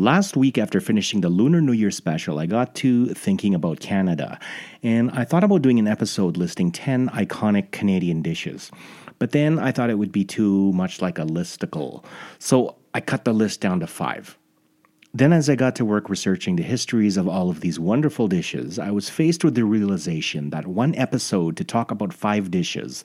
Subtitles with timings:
[0.00, 4.38] Last week, after finishing the Lunar New Year special, I got to thinking about Canada,
[4.82, 8.70] and I thought about doing an episode listing 10 iconic Canadian dishes.
[9.18, 12.02] But then I thought it would be too much like a listicle,
[12.38, 14.38] so I cut the list down to five.
[15.12, 18.78] Then, as I got to work researching the histories of all of these wonderful dishes,
[18.78, 23.04] I was faced with the realization that one episode to talk about five dishes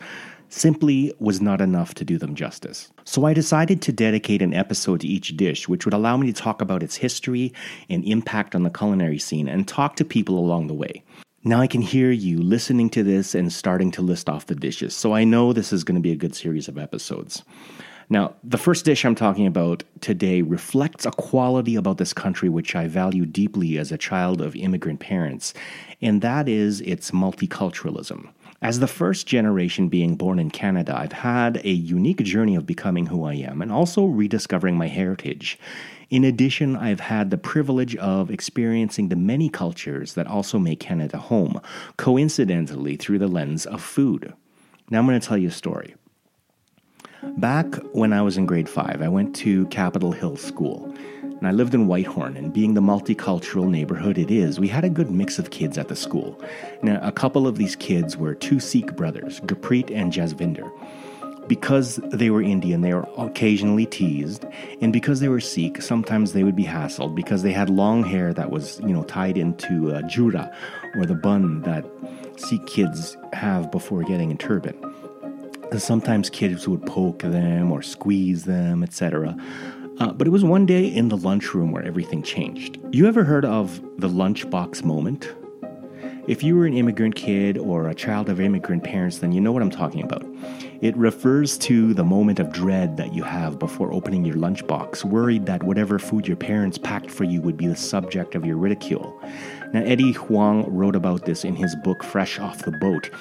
[0.49, 2.91] simply was not enough to do them justice.
[3.03, 6.33] So I decided to dedicate an episode to each dish, which would allow me to
[6.33, 7.53] talk about its history
[7.89, 11.03] and impact on the culinary scene and talk to people along the way.
[11.43, 14.95] Now I can hear you listening to this and starting to list off the dishes,
[14.95, 17.43] so I know this is going to be a good series of episodes.
[18.09, 22.75] Now, the first dish I'm talking about today reflects a quality about this country which
[22.75, 25.53] I value deeply as a child of immigrant parents,
[26.01, 28.29] and that is its multiculturalism.
[28.61, 33.07] As the first generation being born in Canada, I've had a unique journey of becoming
[33.07, 35.59] who I am and also rediscovering my heritage.
[36.09, 41.17] In addition, I've had the privilege of experiencing the many cultures that also make Canada
[41.17, 41.59] home,
[41.97, 44.33] coincidentally through the lens of food.
[44.89, 45.95] Now I'm going to tell you a story.
[47.37, 50.93] Back when I was in grade 5, I went to Capitol Hill School
[51.45, 54.89] and I lived in Whitehorn, and being the multicultural neighborhood it is, we had a
[54.89, 56.41] good mix of kids at the school.
[56.81, 60.67] Now, a couple of these kids were two Sikh brothers, Gurpreet and Jasvinder.
[61.47, 64.43] Because they were Indian, they were occasionally teased,
[64.81, 68.33] and because they were Sikh, sometimes they would be hassled because they had long hair
[68.33, 70.51] that was, you know, tied into a jura,
[70.95, 71.85] or the bun that
[72.37, 74.75] Sikh kids have before getting a turban.
[75.77, 79.35] Sometimes kids would poke them or squeeze them, etc.
[79.99, 82.77] Uh, but it was one day in the lunchroom where everything changed.
[82.91, 85.33] You ever heard of the lunchbox moment?
[86.27, 89.51] If you were an immigrant kid or a child of immigrant parents, then you know
[89.51, 90.25] what I'm talking about.
[90.81, 95.45] It refers to the moment of dread that you have before opening your lunchbox, worried
[95.45, 99.21] that whatever food your parents packed for you would be the subject of your ridicule.
[99.71, 103.11] Now, Eddie Huang wrote about this in his book Fresh Off the Boat,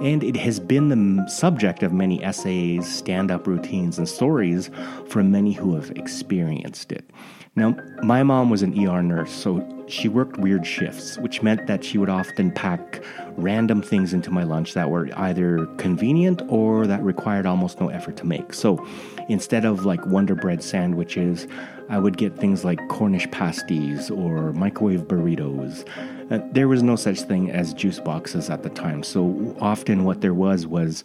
[0.00, 4.70] and it has been the subject of many essays, stand up routines, and stories
[5.08, 7.10] from many who have experienced it.
[7.56, 11.84] Now, my mom was an ER nurse, so she worked weird shifts, which meant that
[11.84, 13.02] she would often pack
[13.36, 18.16] random things into my lunch that were either convenient or that required almost no effort
[18.18, 18.54] to make.
[18.54, 18.86] So
[19.28, 21.48] instead of like Wonder Bread sandwiches,
[21.90, 25.84] I would get things like Cornish pasties or microwave burritos.
[26.30, 30.20] Uh, there was no such thing as juice boxes at the time, so often what
[30.20, 31.02] there was was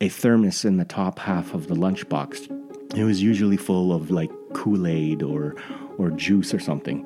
[0.00, 2.96] a thermos in the top half of the lunchbox.
[2.96, 5.56] It was usually full of like Kool Aid or
[5.98, 7.04] or juice or something.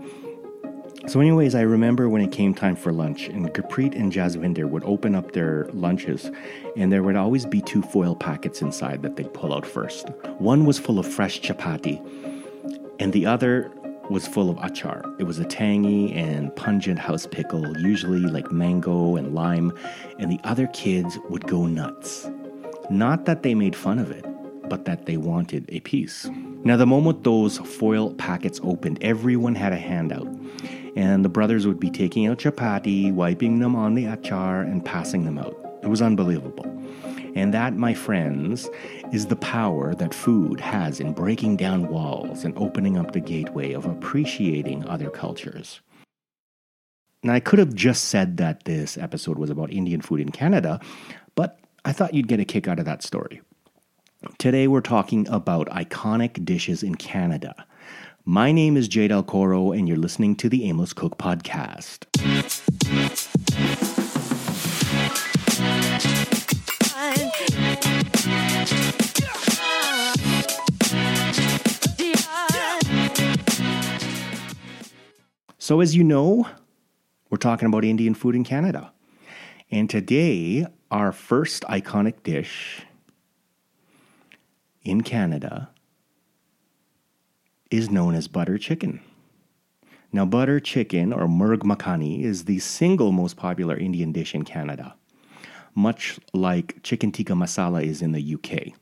[1.08, 4.84] So, anyways, I remember when it came time for lunch, and Gurpreet and Jasvinder would
[4.84, 6.30] open up their lunches,
[6.76, 10.10] and there would always be two foil packets inside that they'd pull out first.
[10.38, 12.00] One was full of fresh chapati,
[13.02, 13.68] and the other
[14.10, 15.02] was full of achar.
[15.18, 19.72] It was a tangy and pungent house pickle, usually like mango and lime,
[20.20, 22.30] and the other kids would go nuts.
[22.90, 24.24] Not that they made fun of it,
[24.68, 26.30] but that they wanted a piece.
[26.62, 30.28] Now, the moment those foil packets opened, everyone had a handout.
[30.94, 35.24] And the brothers would be taking out chapati, wiping them on the achar, and passing
[35.24, 35.56] them out.
[35.82, 36.66] It was unbelievable.
[37.34, 38.70] And that, my friends,
[39.12, 43.72] is the power that food has in breaking down walls and opening up the gateway
[43.72, 45.80] of appreciating other cultures.
[47.22, 50.80] Now, I could have just said that this episode was about Indian food in Canada,
[51.34, 53.42] but I thought you'd get a kick out of that story.
[54.38, 57.66] Today we're talking about iconic dishes in Canada.
[58.24, 62.06] My name is Jay Del Coro, and you're listening to the Aimless Cook Podcast.
[75.62, 76.48] So, as you know,
[77.30, 78.92] we're talking about Indian food in Canada.
[79.70, 82.84] And today, our first iconic dish
[84.82, 85.70] in Canada
[87.70, 89.02] is known as butter chicken.
[90.10, 94.96] Now, butter chicken or murg makhani is the single most popular Indian dish in Canada,
[95.76, 98.74] much like chicken tikka masala is in the UK.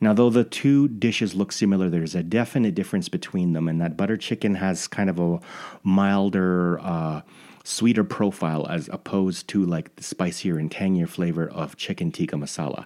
[0.00, 3.96] Now, though the two dishes look similar, there's a definite difference between them, and that
[3.96, 5.40] butter chicken has kind of a
[5.82, 7.22] milder, uh,
[7.64, 12.84] sweeter profile as opposed to like the spicier and tangier flavor of chicken tikka masala.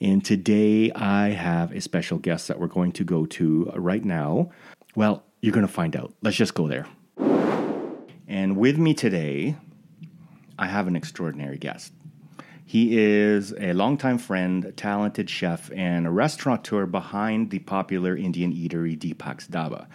[0.00, 4.50] And today I have a special guest that we're going to go to right now.
[4.94, 6.14] Well, you're going to find out.
[6.22, 6.86] Let's just go there.
[8.28, 9.56] And with me today,
[10.56, 11.92] I have an extraordinary guest.
[12.70, 18.96] He is a longtime friend, talented chef, and a restaurateur behind the popular Indian eatery
[18.96, 19.88] Deepak's Dhaba.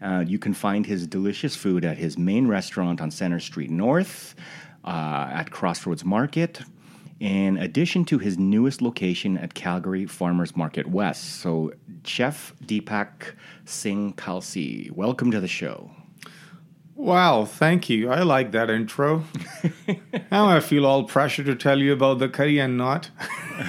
[0.00, 4.36] Uh, you can find his delicious food at his main restaurant on Center Street North,
[4.84, 6.60] uh, at Crossroads Market,
[7.18, 11.40] in addition to his newest location at Calgary Farmers Market West.
[11.40, 11.72] So,
[12.04, 13.34] Chef Deepak
[13.64, 15.90] Singh Kalsi, welcome to the show.
[17.00, 18.10] Wow, thank you.
[18.10, 19.24] I like that intro.
[20.30, 23.08] now I feel all pressure to tell you about the curry and not.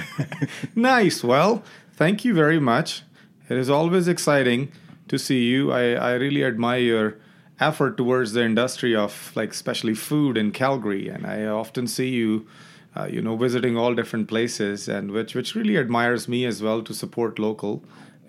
[0.74, 1.24] nice.
[1.24, 1.64] Well,
[1.94, 3.04] thank you very much.
[3.48, 4.70] It is always exciting
[5.08, 5.72] to see you.
[5.72, 7.18] I, I really admire your
[7.58, 12.46] effort towards the industry of like especially food in Calgary and I often see you
[12.94, 16.82] uh, you know visiting all different places and which which really admires me as well
[16.82, 17.82] to support local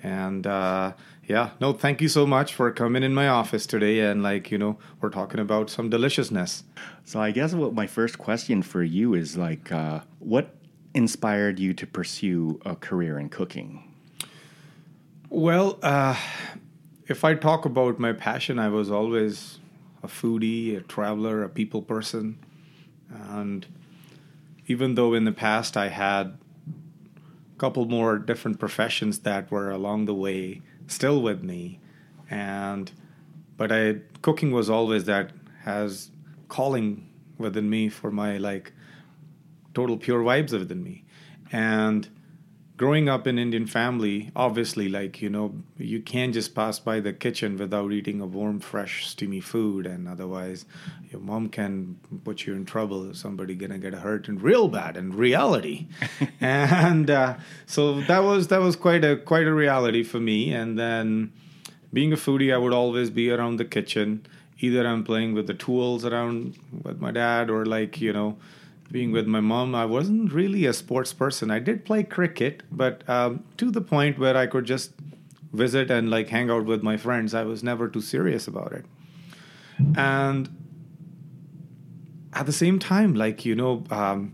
[0.04, 0.94] and uh,
[1.26, 4.02] yeah, no, thank you so much for coming in my office today.
[4.02, 6.64] And like, you know, we're talking about some deliciousness.
[7.06, 10.56] So I guess what my first question for you is like, uh, what
[10.94, 13.90] inspired you to pursue a career in cooking?
[15.30, 16.18] Well, uh,
[17.08, 19.60] if I talk about my passion, I was always
[20.04, 22.38] a foodie, a traveler, a people person.
[23.10, 23.66] And
[24.68, 26.38] even though in the past I had
[26.68, 31.80] a couple more different professions that were along the way, still with me
[32.30, 32.92] and
[33.58, 35.32] but i cooking was always that
[35.64, 36.12] has
[36.48, 38.74] calling within me for my like
[39.74, 41.04] total pure vibes within me.
[41.52, 42.08] And
[42.78, 47.14] growing up in indian family obviously like you know you can't just pass by the
[47.14, 49.86] kitchen without eating a warm fresh steamy food.
[49.86, 50.66] And otherwise
[51.12, 55.16] your mom can put you in trouble somebody gonna get hurt and real bad in
[55.16, 55.88] reality.
[56.40, 57.36] And uh,
[57.66, 60.54] so that was that was quite a quite a reality for me.
[60.54, 61.32] And then
[61.92, 64.26] being a foodie i would always be around the kitchen.
[64.60, 68.38] Either i'm playing with the tools around with my dad or like you know
[68.94, 71.50] being with my mom, I wasn't really a sports person.
[71.50, 74.92] I did play cricket, but um, to the point where I could just
[75.52, 77.34] visit and like hang out with my friends.
[77.34, 78.86] I was never too serious about it.
[79.98, 80.56] And
[82.34, 84.34] at the same time, like, you know, um,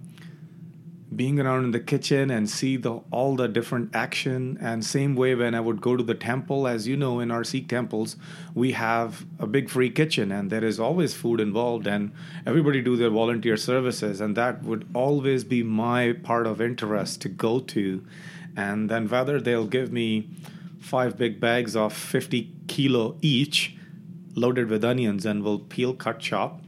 [1.15, 5.33] being around in the kitchen and see the all the different action and same way
[5.33, 8.15] when i would go to the temple as you know in our sikh temples
[8.53, 12.11] we have a big free kitchen and there is always food involved and
[12.45, 17.29] everybody do their volunteer services and that would always be my part of interest to
[17.29, 18.03] go to.
[18.56, 20.29] And then whether they'll give me
[20.79, 23.75] five big bags of 50 kilo each
[24.35, 26.61] loaded with onions and we'll peel cut chop.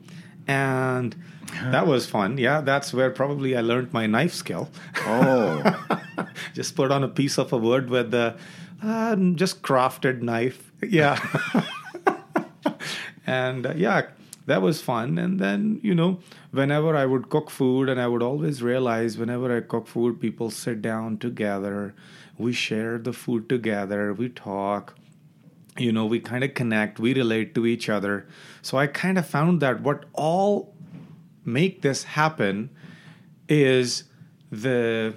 [0.47, 1.15] And
[1.63, 2.38] that was fun.
[2.38, 4.69] Yeah, that's where probably I learned my knife skill.
[5.05, 5.97] Oh,
[6.53, 8.35] just put on a piece of a wood with the
[8.83, 10.71] uh, just crafted knife.
[10.81, 11.19] Yeah,
[13.27, 14.07] and uh, yeah,
[14.45, 15.17] that was fun.
[15.17, 16.19] And then you know,
[16.51, 20.49] whenever I would cook food, and I would always realize whenever I cook food, people
[20.51, 21.93] sit down together,
[22.38, 24.95] we share the food together, we talk
[25.77, 28.27] you know we kind of connect we relate to each other
[28.61, 30.73] so i kind of found that what all
[31.45, 32.69] make this happen
[33.49, 34.03] is
[34.51, 35.13] the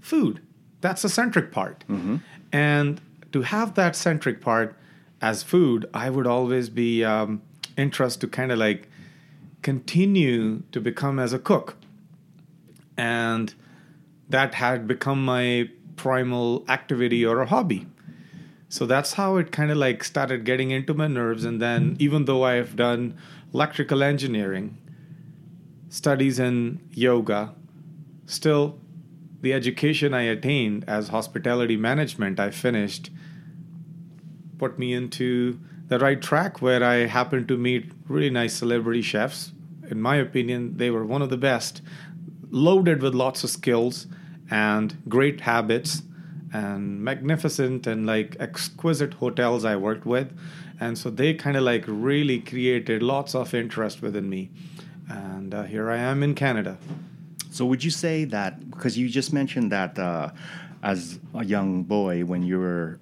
[0.00, 0.40] food.
[0.80, 1.84] That's the centric part.
[1.88, 2.16] Mm-hmm.
[2.52, 3.00] And
[3.32, 4.76] to have that centric part
[5.20, 7.42] as food, I would always be um,
[7.76, 8.88] interested to kind of like
[9.62, 11.76] continue to become as a cook.
[12.96, 13.54] And
[14.28, 17.86] that had become my primal activity or a hobby.
[18.68, 21.44] So that's how it kind of like started getting into my nerves.
[21.44, 23.16] And then, even though I've done
[23.52, 24.76] electrical engineering,
[25.94, 27.54] studies in yoga.
[28.26, 28.80] Still,
[29.42, 33.10] the education I attained as hospitality management, I finished,
[34.58, 39.52] put me into the right track where I happened to meet really nice celebrity chefs.
[39.88, 41.80] In my opinion, they were one of the best,
[42.50, 44.08] loaded with lots of skills
[44.50, 46.02] and great habits
[46.52, 50.36] and magnificent and like exquisite hotels I worked with.
[50.80, 54.50] And so they kind of like really created lots of interest within me
[55.08, 56.78] and uh, here I am in Canada.
[57.50, 60.30] So, would you say that because you just mentioned that uh,
[60.82, 62.98] as a young boy, when you were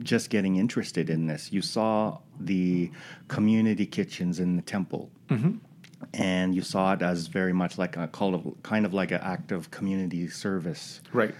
[0.00, 2.90] just getting interested in this, you saw the
[3.28, 5.10] community kitchens in the temple.
[5.28, 5.56] Mm-hmm.
[6.14, 9.70] And you saw it as very much like a kind of like an act of
[9.70, 11.32] community service, right?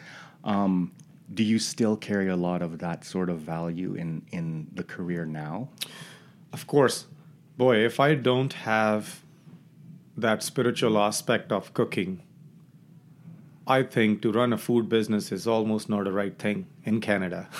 [0.44, 0.92] Um,
[1.34, 5.26] do you still carry a lot of that sort of value in in the career
[5.26, 5.68] now?
[6.52, 7.06] Of course,
[7.58, 7.78] boy.
[7.78, 9.22] If I don't have
[10.16, 12.22] that spiritual aspect of cooking,
[13.66, 17.48] I think to run a food business is almost not a right thing in Canada.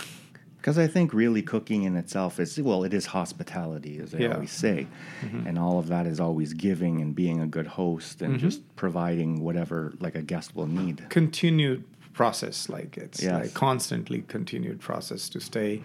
[0.62, 4.34] Because I think really cooking in itself is, well, it is hospitality, as I Yeah.
[4.34, 4.86] always say.
[5.44, 9.40] And all of that is always giving and being a good host and just providing
[9.42, 11.04] whatever like a guest will need.
[11.08, 11.82] continued
[12.12, 13.32] process like it's Yes.
[13.42, 15.82] like constantly continued process to stay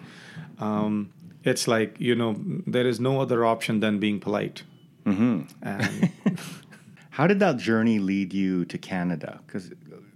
[0.60, 1.08] um,
[1.42, 4.62] it's like you know there is no other option than being polite
[5.12, 5.42] mm-hmm.
[5.62, 6.10] and
[7.18, 9.40] How did that journey lead you to Canada?
[9.44, 9.72] Because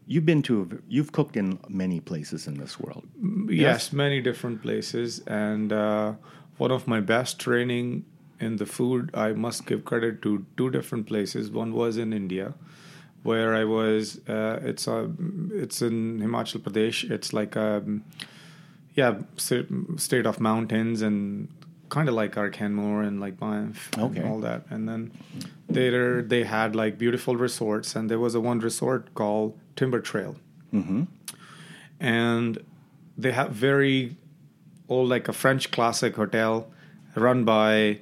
[0.07, 3.05] you've been to, you've cooked in many places in this world.
[3.49, 6.13] yes many different places and uh,
[6.59, 8.05] one of my best training
[8.41, 12.55] in the food i must give credit to two different places one was in india
[13.23, 15.11] where i was uh, it's a
[15.53, 17.83] it's in himachal pradesh it's like a
[18.95, 21.49] yeah state of mountains and
[21.95, 24.21] kind of like our Canmore and like Banff Okay.
[24.21, 25.01] and all that and then
[25.81, 30.35] later they had like beautiful resorts and there was a one resort called Timber Trail
[30.73, 31.03] Mm-hmm.
[32.01, 32.59] and
[33.19, 34.17] they have very
[34.89, 36.55] old like a french classic hotel
[37.15, 37.99] run by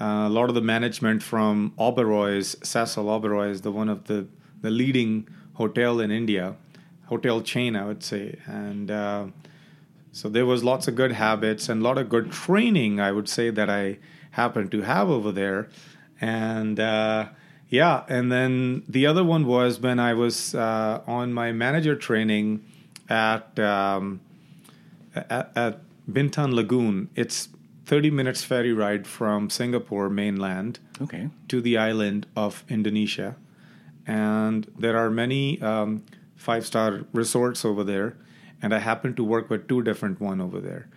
[0.00, 4.26] uh, a lot of the management from Oberoi's Cecil Oberoi is the one of the
[4.62, 6.54] the leading hotel in India
[7.06, 9.26] hotel chain I would say and uh,
[10.18, 13.28] so there was lots of good habits and a lot of good training I would
[13.36, 13.98] say that I
[14.40, 15.68] happened to have over there
[16.20, 17.20] and uh,
[17.68, 22.46] yeah and then the other one was when I was uh, on my manager training
[23.08, 24.20] at um,
[25.14, 25.74] at, at
[26.10, 27.48] Bintan Lagoon it's
[27.86, 31.28] 30 minutes ferry ride from Singapore mainland Okay.
[31.48, 33.36] to the island of Indonesia.
[34.06, 35.90] And there are many um,
[36.36, 38.16] five star resorts over there.
[38.66, 40.88] And I happen to work with two different one over there.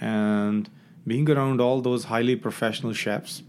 [0.00, 0.70] And
[1.04, 3.42] being around all those highly professional chefs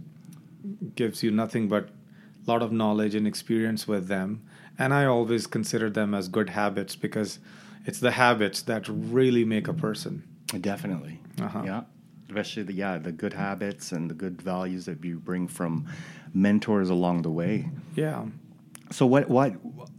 [0.95, 4.41] gives you nothing but a lot of knowledge and experience with them.
[4.79, 7.37] And I always consider them as good habits because
[7.85, 10.23] it's the habits that really make a person.
[10.59, 11.19] Definitely.
[11.39, 11.61] Uh-huh.
[11.63, 11.81] Yeah.
[12.29, 15.85] Especially the yeah, the good habits and the good values that you bring from
[16.33, 17.69] mentors along the way.
[17.93, 18.25] Yeah.
[18.89, 19.51] So what what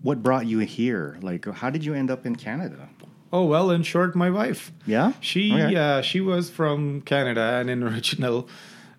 [0.02, 1.16] what brought you here?
[1.22, 2.88] Like how did you end up in Canada?
[3.32, 4.72] Oh well, in short, my wife.
[4.86, 5.12] Yeah?
[5.20, 5.74] She Okay.
[5.76, 8.48] uh, she was from Canada, and in original,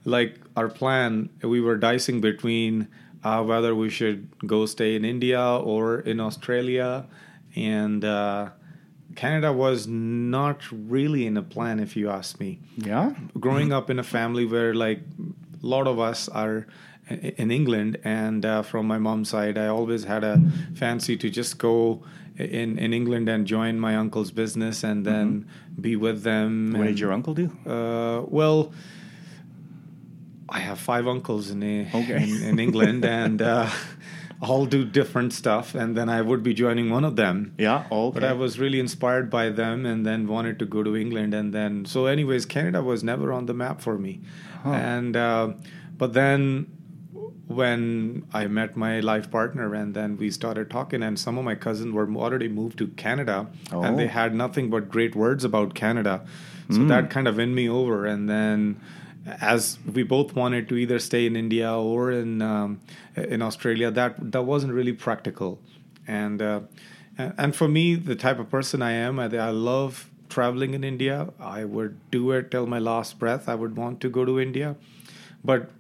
[0.06, 2.88] like our plan, we were dicing between
[3.24, 7.06] uh, whether we should go stay in India or in Australia,
[7.56, 8.50] and uh,
[9.16, 12.60] Canada was not really in a plan, if you ask me.
[12.78, 13.14] Yeah?
[13.40, 15.00] Growing up in a family where like
[15.62, 16.68] a lot of us are
[17.10, 20.40] in England, and uh, from my mom's side, I always had a
[20.76, 22.04] fancy to just go
[22.40, 25.46] in in England and join my uncle's business and then
[25.80, 26.74] be with them.
[26.78, 27.48] What did your uncle do?
[27.66, 28.72] uh, well,
[30.50, 32.24] I have five uncles in a, Okay.
[32.24, 33.70] in, in England, and uh,
[34.42, 35.76] all do different stuff.
[35.76, 37.54] And then I would be joining one of them.
[37.58, 37.86] Yeah.
[37.92, 41.34] Oh, But I was really inspired by them, and then wanted to go to England.
[41.36, 44.22] And then, so, anyways, Canada was never on the map for me.
[44.66, 45.54] And uh,
[45.98, 46.66] but then
[47.50, 51.56] when I met my life partner, and then we started talking, and some of my
[51.56, 53.38] cousins were already moved to Canada,
[53.72, 54.18] and they Oh.
[54.22, 56.22] had nothing but great words about Canada.
[56.72, 58.06] So that kind of won me over.
[58.06, 58.76] And then,
[59.42, 62.80] as we both wanted to either stay in India or in um,
[63.16, 65.58] in Australia, that that wasn't really practical.
[66.20, 66.60] And uh,
[67.18, 70.06] and and for me, the type of person I am, I, I love
[70.38, 71.18] traveling in India.
[71.40, 73.50] I would do it till my last breath.
[73.50, 74.76] I would want to go to India,
[75.44, 75.72] but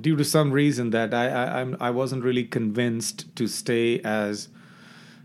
[0.00, 4.48] due to some reason that I I, I'm, I wasn't really convinced to stay as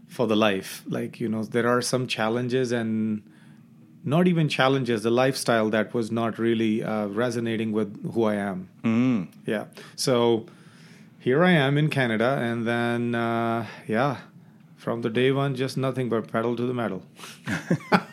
[0.07, 0.83] for the life.
[0.87, 3.23] Like you know, there are some challenges and
[4.03, 5.03] not even challenges.
[5.03, 8.69] The lifestyle that was not really uh, resonating with who I am.
[8.83, 9.27] Mm.
[9.45, 9.65] Yeah.
[9.95, 10.45] So
[11.19, 14.17] here I am in Canada, and then uh, yeah,
[14.75, 17.03] from the day one, just nothing but pedal to the metal.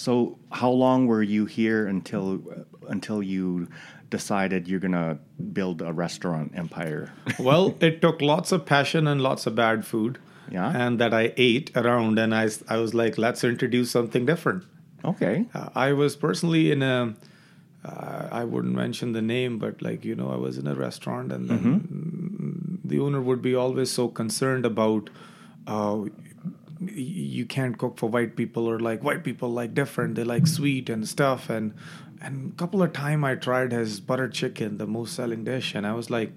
[0.00, 2.40] So how long were you here until
[2.88, 3.68] until you
[4.10, 5.18] decided you're gonna
[5.52, 7.12] build a restaurant empire?
[7.38, 10.18] well, it took lots of passion and lots of bad food.
[10.50, 10.72] Yeah.
[10.74, 14.64] And that I ate around, and I, I was like, let's introduce something different.
[15.04, 15.46] okay.
[15.54, 17.14] Uh, I was personally in a,
[17.84, 21.30] uh, I wouldn't mention the name, but like, you know, I was in a restaurant,
[21.32, 25.08] and then the owner would be always so concerned about,
[25.68, 26.00] uh,
[26.80, 30.88] you can't cook for white people or like white people like different they like sweet
[30.88, 31.74] and stuff and
[32.20, 35.86] and a couple of time i tried his butter chicken the most selling dish and
[35.86, 36.32] i was like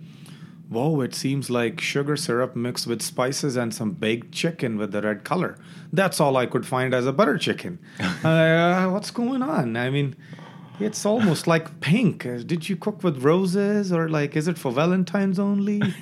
[0.69, 5.01] whoa it seems like sugar syrup mixed with spices and some baked chicken with the
[5.01, 5.55] red color.
[5.91, 7.79] That's all i could find as a butter chicken.
[8.23, 9.75] Uh, what's going on?
[9.77, 10.15] I mean
[10.79, 12.25] it's almost like pink.
[12.25, 15.81] Uh, did you cook with roses or like is it for valentine's only?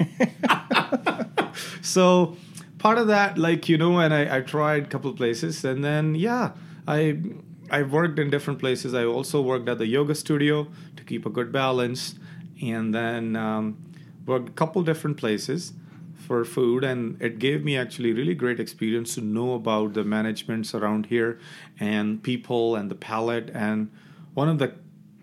[1.81, 2.37] So
[2.77, 6.15] part of that like you know and i, I tried a couple places and then
[6.15, 6.51] yeah
[6.87, 7.15] i
[7.71, 8.93] I worked in different places.
[8.93, 12.15] I also worked at the yoga studio to keep a good balance,
[12.61, 13.77] and then um,
[14.25, 15.73] worked a couple different places
[16.31, 20.73] for food and it gave me actually really great experience to know about the managements
[20.73, 21.39] around here
[21.79, 23.91] and people and the palate and
[24.33, 24.71] one of the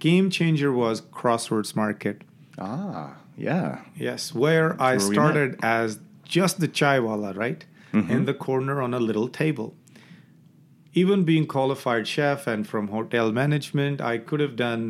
[0.01, 2.23] game changer was crossroads market.
[2.59, 3.83] Ah, yeah.
[3.97, 7.65] yes where i where started as just the chai wala right?
[8.11, 9.75] In the corner on a little table
[10.99, 14.85] even being qualified chef and from hotel management i could have done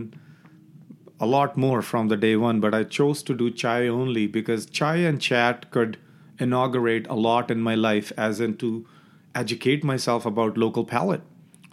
[1.21, 4.67] a lot more from the day one, but I chose to do chai only because
[4.67, 5.99] chai and chat could
[6.39, 8.87] inaugurate a lot in my life, as in to
[9.35, 11.23] educate myself about local palate,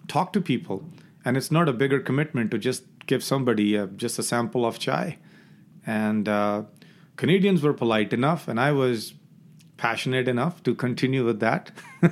[0.08, 0.90] talk to people,
[1.24, 4.80] and it's not a bigger commitment to just give somebody a, just a sample of
[4.80, 5.18] chai.
[5.86, 6.64] And uh,
[7.16, 9.14] Canadians were polite enough, and I was
[9.78, 11.72] passionate enough to continue with that.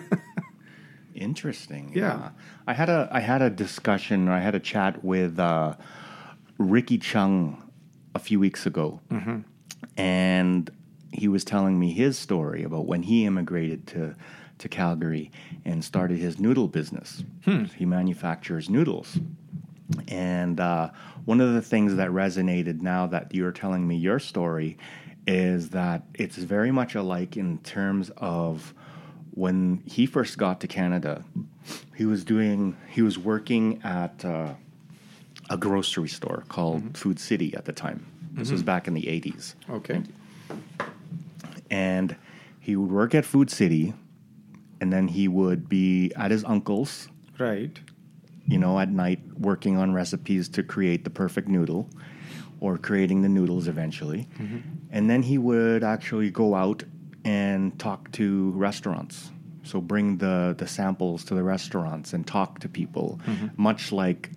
[1.16, 1.92] Interesting.
[1.94, 2.30] Yeah.
[2.68, 4.28] I had a I had a discussion.
[4.28, 5.76] or I had a chat with uh,
[6.58, 7.62] Ricky Chung
[8.16, 9.00] a few weeks ago,
[9.98, 10.70] and
[11.12, 14.16] he was telling me his story about when he immigrated to
[14.60, 15.32] to Calgary
[15.66, 17.24] and started his noodle business.
[17.76, 19.18] He manufactures noodles,
[20.08, 20.90] and uh,
[21.26, 24.78] one of the things that resonated now that you're telling me your story
[25.26, 28.74] is that it's very much alike in terms of
[29.36, 31.24] when he first got to Canada.
[31.96, 34.54] He was doing he was working at uh,
[35.50, 36.94] a grocery store called mm-hmm.
[36.94, 38.06] Food City at the time.
[38.34, 38.66] This was mm-hmm.
[38.66, 40.02] back in the 80s okay.
[41.70, 42.16] and
[42.60, 43.94] he would work at Food City,
[44.80, 47.78] and then he would be at his uncle's, Right.
[48.48, 51.90] you know, at night working on recipes to create the perfect noodle,
[52.62, 54.60] or creating the noodles eventually, mm-hmm.
[54.92, 56.84] and then he would actually go out
[57.26, 59.32] and talk to restaurants.
[59.64, 63.48] So bring the the samples to the restaurants and talk to people, mm-hmm.
[63.62, 64.30] much like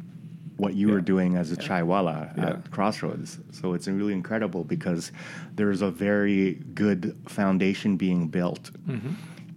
[0.57, 2.47] what you were doing as a chaiwala Yeah.
[2.47, 3.39] at Crossroads.
[3.53, 5.13] So it's really incredible because
[5.55, 8.71] there's a very good foundation being built.
[8.89, 9.11] Mm-hmm.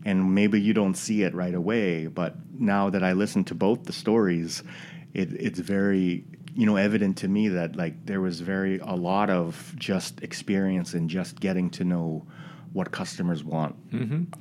[0.05, 3.83] And maybe you don't see it right away, but now that I listen to both
[3.83, 4.63] the stories,
[5.13, 9.29] it, it's very you know evident to me that like there was very a lot
[9.29, 12.25] of just experience and just getting to know
[12.73, 13.75] what customers want,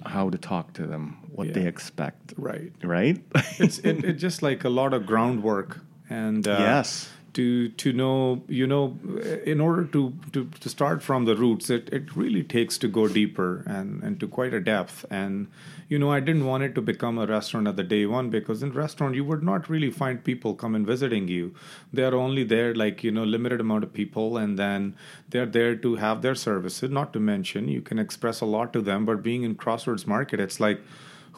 [0.07, 2.73] how to talk to them, what they expect, Right.
[2.85, 3.23] right?
[3.59, 7.11] it's it, it just like a lot of groundwork and uh, Yes.
[7.35, 8.99] To to know you know
[9.45, 13.09] in order to, to to start from the roots it it really takes to go
[13.09, 15.05] deeper and and to quite a depth.
[15.11, 15.49] And
[15.89, 18.63] you know i didn't want it to become a restaurant at the day one because
[18.63, 21.55] in restaurant you would not really find people come and visiting you.
[21.93, 24.95] They're only there like you know limited amount of people and then
[25.29, 28.81] they're there to have their services not to mention you can express a lot to
[28.81, 30.81] them but being in crossroads market it's like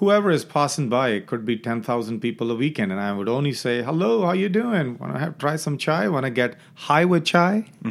[0.01, 3.53] whoever is passing by it could be 10,000 people a weekend and I would only
[3.53, 4.99] say hello how you doing?
[4.99, 6.09] Want to have try some chai?
[6.09, 7.67] Want to get high with chai?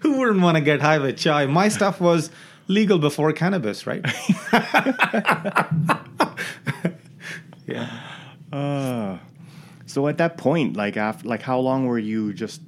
[0.00, 1.46] Who wouldn't want to get high with chai?
[1.46, 2.30] My stuff was
[2.66, 4.04] legal before cannabis right?
[7.66, 7.90] Yeah.
[8.50, 9.20] Ah.
[9.84, 12.62] So at that point, like after, like how long were you just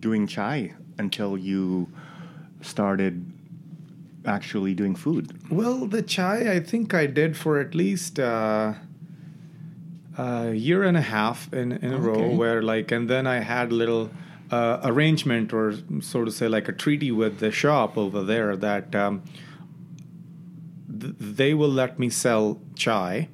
[0.00, 1.88] doing chai until you
[2.60, 3.32] started
[4.26, 5.32] actually doing food?
[5.50, 8.74] Well, the chai, I think I did for at least uh,
[10.18, 13.70] a year and a half in, in a row, where like, and then I had
[13.70, 14.10] a little
[14.50, 18.94] uh, arrangement or so to say, like a treaty with the shop over there that
[18.94, 19.22] um,
[21.00, 23.28] th- they will let me sell chai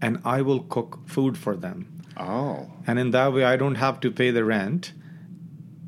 [0.00, 1.88] and I will cook food for them.
[2.16, 4.92] Oh, And in that way, I don't have to pay the rent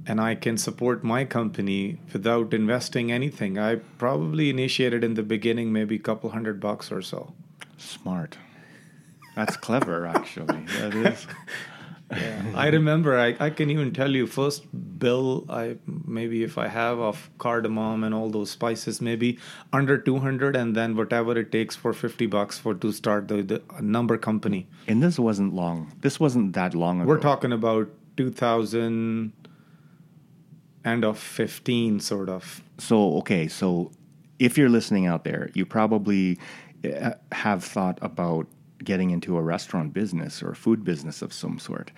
[0.06, 3.58] and I can support my company without investing anything.
[3.58, 7.34] I probably initiated in the beginning maybe a couple hundred bucks or so.
[7.76, 8.38] smart.
[9.34, 10.64] That's clever, actually.
[10.78, 11.26] That is.
[12.54, 14.64] I remember I, I can even tell you first
[14.98, 19.38] bill I maybe if I have of cardamom and all those spices maybe
[19.72, 23.62] under 200 and then whatever it takes for 50 bucks for to start the, the
[23.80, 24.68] number company.
[24.86, 25.92] And this wasn't long.
[26.00, 27.08] This wasn't that long ago.
[27.08, 29.32] We're talking about 2000
[30.86, 32.62] and of 15 sort of.
[32.78, 33.90] So, okay, so
[34.38, 36.38] if you're listening out there, you probably
[36.84, 38.46] uh, have thought about
[38.84, 41.90] getting into a restaurant business or a food business of some sort.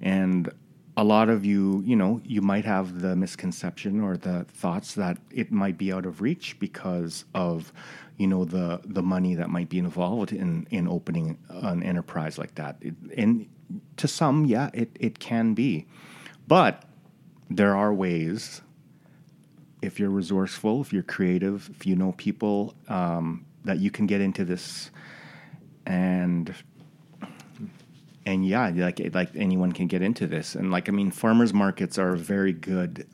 [0.00, 0.50] And
[0.96, 5.18] a lot of you, you know, you might have the misconception or the thoughts that
[5.32, 7.72] it might be out of reach because of,
[8.18, 12.54] you know, the the money that might be involved in in opening an enterprise like
[12.54, 12.76] that.
[12.80, 13.48] It, and
[13.96, 15.86] to some, yeah, it it can be.
[16.46, 16.87] But
[17.50, 18.62] there are ways
[19.80, 24.20] if you're resourceful, if you're creative, if you know people, um, that you can get
[24.20, 24.90] into this
[25.86, 26.54] and
[28.26, 31.98] and yeah, like like anyone can get into this, and like I mean, farmers markets
[31.98, 33.08] are a very good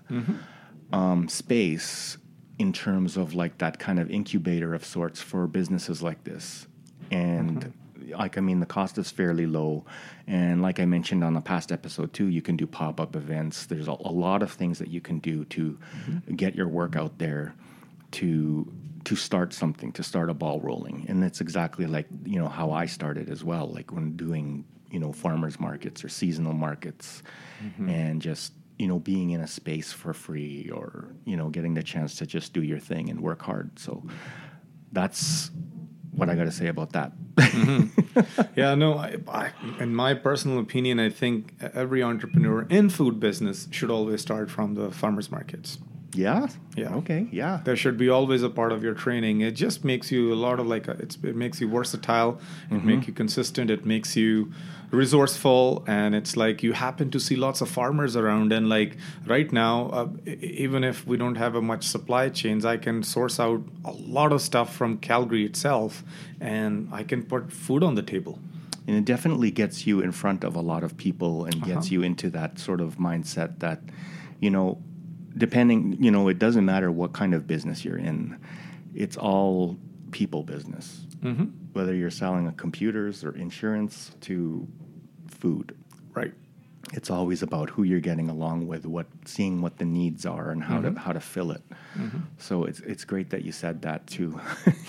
[0.93, 2.19] um, space
[2.59, 6.67] in terms of like that kind of incubator of sorts for businesses like this,
[7.13, 7.73] and
[8.11, 9.85] like I mean, the cost is fairly low,
[10.27, 13.67] and like I mentioned on the past episode too, you can do pop up events.
[13.67, 16.35] There's a, a lot of things that you can do to mm-hmm.
[16.35, 17.55] get your work out there
[18.13, 18.73] to
[19.05, 21.07] to start something to start a ball rolling.
[21.09, 24.99] And it's exactly like you know how i started as well like when doing you
[24.99, 27.23] know farmers markets or seasonal markets
[27.63, 27.89] mm-hmm.
[27.89, 31.83] and just you know being in a space for free or you know getting the
[31.83, 33.79] chance to just do your thing and work hard.
[33.79, 34.05] So
[34.93, 35.51] that's
[36.17, 38.01] what i got to say about that mm-hmm.
[38.57, 39.51] Yeah, no, I, I,
[39.81, 44.75] in my personal opinion, I think every entrepreneur in food business should always start from
[44.75, 45.79] the farmers markets.
[46.15, 46.47] Yeah
[46.77, 46.95] Yeah.
[46.97, 49.41] okay yeah There should be always a part of your training.
[49.41, 52.41] It just makes you a lot of like a, it's, it makes you versatile.
[52.71, 52.87] It mm-hmm.
[52.87, 53.71] makes you consistent.
[53.71, 54.53] It makes you
[54.91, 58.53] resourceful, and it's like you happen to see lots of farmers around.
[58.53, 58.97] And like
[59.27, 60.09] right now, uh,
[60.41, 64.33] even if we don't have a much supply chains, I can source out a lot
[64.33, 66.05] of stuff from Calgary itself,
[66.41, 68.39] and I can put food on the table.
[68.87, 71.95] and it definitely gets you in front of a lot of people and gets uh-huh.
[71.95, 73.81] you into that sort of mindset that
[74.41, 74.79] you know
[75.37, 78.39] depending you know it doesn't matter what kind of business you're in
[78.95, 79.77] it's all
[80.11, 81.45] people business Mm-hmm.
[81.73, 84.69] whether you're selling computers or insurance to
[85.41, 85.75] food
[86.13, 86.35] Right.
[86.93, 90.63] it's always about who you're getting along with what seeing what the needs are and
[90.63, 91.63] how to how to fill it
[92.37, 94.39] so it's it's great that you said that too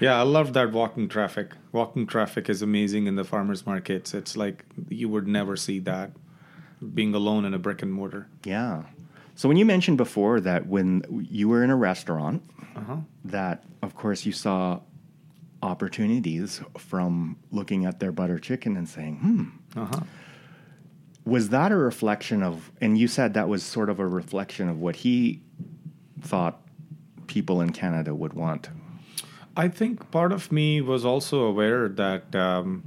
[0.00, 1.50] Yeah, I love that walking traffic.
[1.72, 4.14] Walking traffic is amazing in the farmers markets.
[4.14, 6.12] It's like you would never see that
[6.94, 8.26] being alone in a brick and mortar.
[8.42, 8.84] Yeah.
[9.40, 12.42] So when you mentioned before that when you were in a restaurant,
[12.76, 12.96] Uh-huh.
[13.24, 14.80] that of course you saw
[15.62, 19.44] opportunities from looking at their butter chicken and saying, "Hmm."
[19.80, 20.00] Uh-huh.
[21.24, 22.70] Was that a reflection of?
[22.82, 25.40] And you said that was sort of a reflection of what he
[26.20, 26.60] thought
[27.26, 28.68] people in Canada would want.
[29.56, 32.82] I think part of me was also aware that um,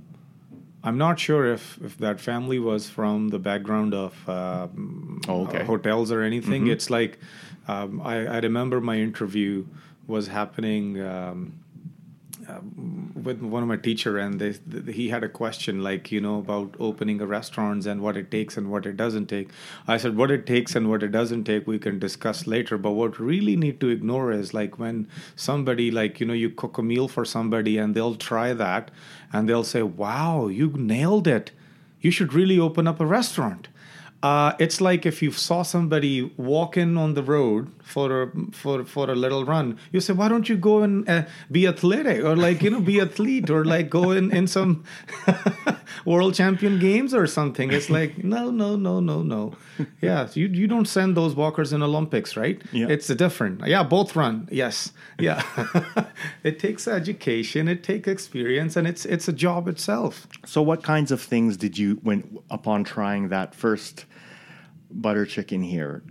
[0.84, 5.60] I'm not sure if, if that family was from the background of um, Oh, okay.
[5.62, 6.67] uh, hotels or anything.
[6.67, 7.19] It's like
[7.67, 9.65] um, I, I remember my interview
[10.08, 11.54] was happening um,
[12.50, 16.19] um, with one of my teacher, and they, th- he had a question like you
[16.19, 19.48] know about opening a restaurants and what it takes and what it doesn't take.
[19.88, 22.78] I said what it takes and what it doesn't take we can discuss later.
[22.78, 26.78] But what really need to ignore is like when somebody like you know you cook
[26.78, 28.91] a meal for somebody and they'll try that
[29.34, 31.52] and they'll say, "Wow, you nailed it!
[32.00, 33.67] You should really open up a restaurant."
[34.24, 39.10] Uh, it's like if you saw somebody walking on the road for a for for
[39.10, 42.62] a little run, you say, "Why don't you go and uh, be athletic or like
[42.62, 44.86] you know be athlete or like go in in some
[46.06, 49.54] world champion games or something?" It's like no no no no no.
[50.02, 52.62] Yeah, you you don't send those walkers in Olympics, right?
[52.72, 52.88] Yeah.
[52.89, 53.66] It's different.
[53.66, 54.48] Yeah, both run.
[54.52, 55.44] Yes, yeah.
[56.44, 60.28] it takes education, it takes experience, and it's it's a job itself.
[60.46, 64.06] So, what kinds of things did you, when upon trying that first
[64.92, 66.04] butter chicken here,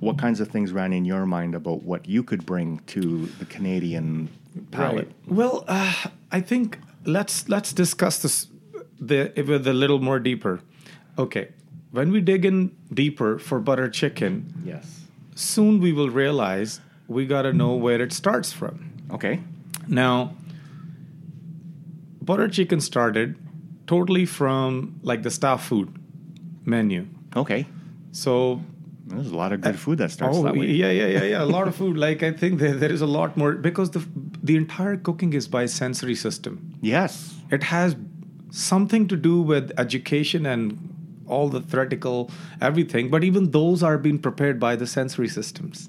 [0.00, 3.44] what kinds of things ran in your mind about what you could bring to the
[3.44, 4.28] Canadian
[4.70, 5.10] palate?
[5.26, 5.94] Well, uh,
[6.30, 8.48] I think let's let's discuss this
[9.00, 10.60] the with a little more deeper.
[11.18, 11.48] Okay,
[11.90, 15.02] when we dig in deeper for butter chicken, Yes.
[15.34, 18.92] soon we will realize we got to know where it starts from.
[19.12, 19.40] Okay.
[19.88, 20.34] Now,
[22.22, 23.36] butter chicken started
[23.86, 25.88] totally from like the staff food
[26.64, 27.06] menu.
[27.36, 27.66] Okay.
[28.12, 28.60] So
[29.06, 30.66] There's a lot of good uh, food that starts oh that way.
[30.66, 33.06] yeah yeah yeah yeah a lot of food like i think there, there is a
[33.06, 34.02] lot more because the
[34.42, 37.34] the entire cooking is by sensory system Yes.
[37.50, 37.94] it has
[38.50, 40.92] something to do with education and
[41.26, 42.30] all the theoretical
[42.60, 45.88] everything but even those are being prepared by the sensory systems.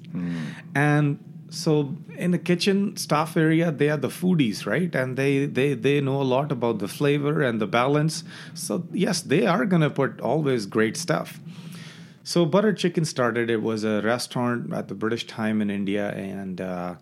[0.76, 4.94] And so in the kitchen staff area they are the foodies right?
[4.96, 8.24] And they they they know a lot about the flavor and the balance.
[8.54, 11.40] So yes they are going to put always great stuff.
[12.24, 13.50] So butter chicken started.
[13.50, 16.96] It was a restaurant at the british time in india and uh,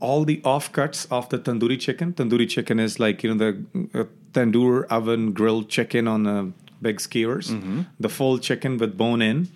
[0.00, 2.12] all the offcuts of the tandoori chicken.
[2.12, 7.00] Tandoori chicken is like you know the uh, tandoor oven grilled chicken on the big
[7.00, 7.82] skewers, mm-hmm.
[7.98, 9.48] the full chicken with bone in.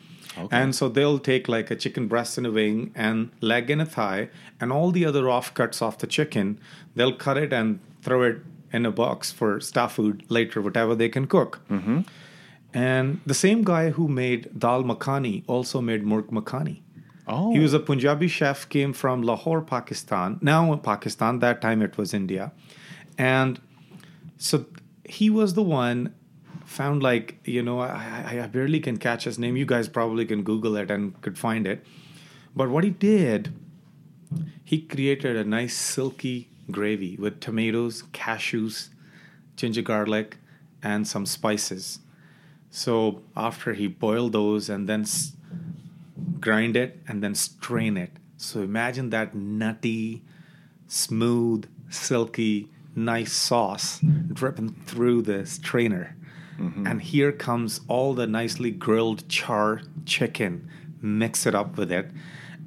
[0.50, 3.84] And so they'll take like a chicken breast and a wing and leg and a
[3.84, 6.58] thigh and all the other offcuts of the chicken.
[6.94, 8.38] They'll cut it and throw it
[8.72, 11.60] in a box for staff food later, whatever they can cook.
[11.68, 12.00] Mm-hmm.
[12.72, 16.80] And the same guy who made dal makhani also made murg makhani.
[17.30, 17.52] Oh.
[17.52, 17.82] He was a oh.
[17.82, 20.38] Punjabi chef, came from Lahore, Pakistan.
[20.42, 22.52] Now Pakistan, that time it was India.
[23.16, 23.60] And
[24.36, 24.66] so
[25.04, 26.14] he was the one
[26.70, 30.44] found like you know I, I barely can catch his name you guys probably can
[30.44, 31.84] google it and could find it
[32.54, 33.52] but what he did
[34.62, 38.90] he created a nice silky gravy with tomatoes cashews
[39.56, 40.38] ginger garlic
[40.80, 41.98] and some spices
[42.70, 45.04] so after he boiled those and then
[46.40, 50.22] grind it and then strain it so imagine that nutty
[50.86, 54.00] smooth silky nice sauce
[54.32, 56.16] dripping through the strainer
[56.58, 56.86] mm-hmm.
[56.86, 60.68] and here comes all the nicely grilled char chicken.
[61.00, 62.10] Mix it up with it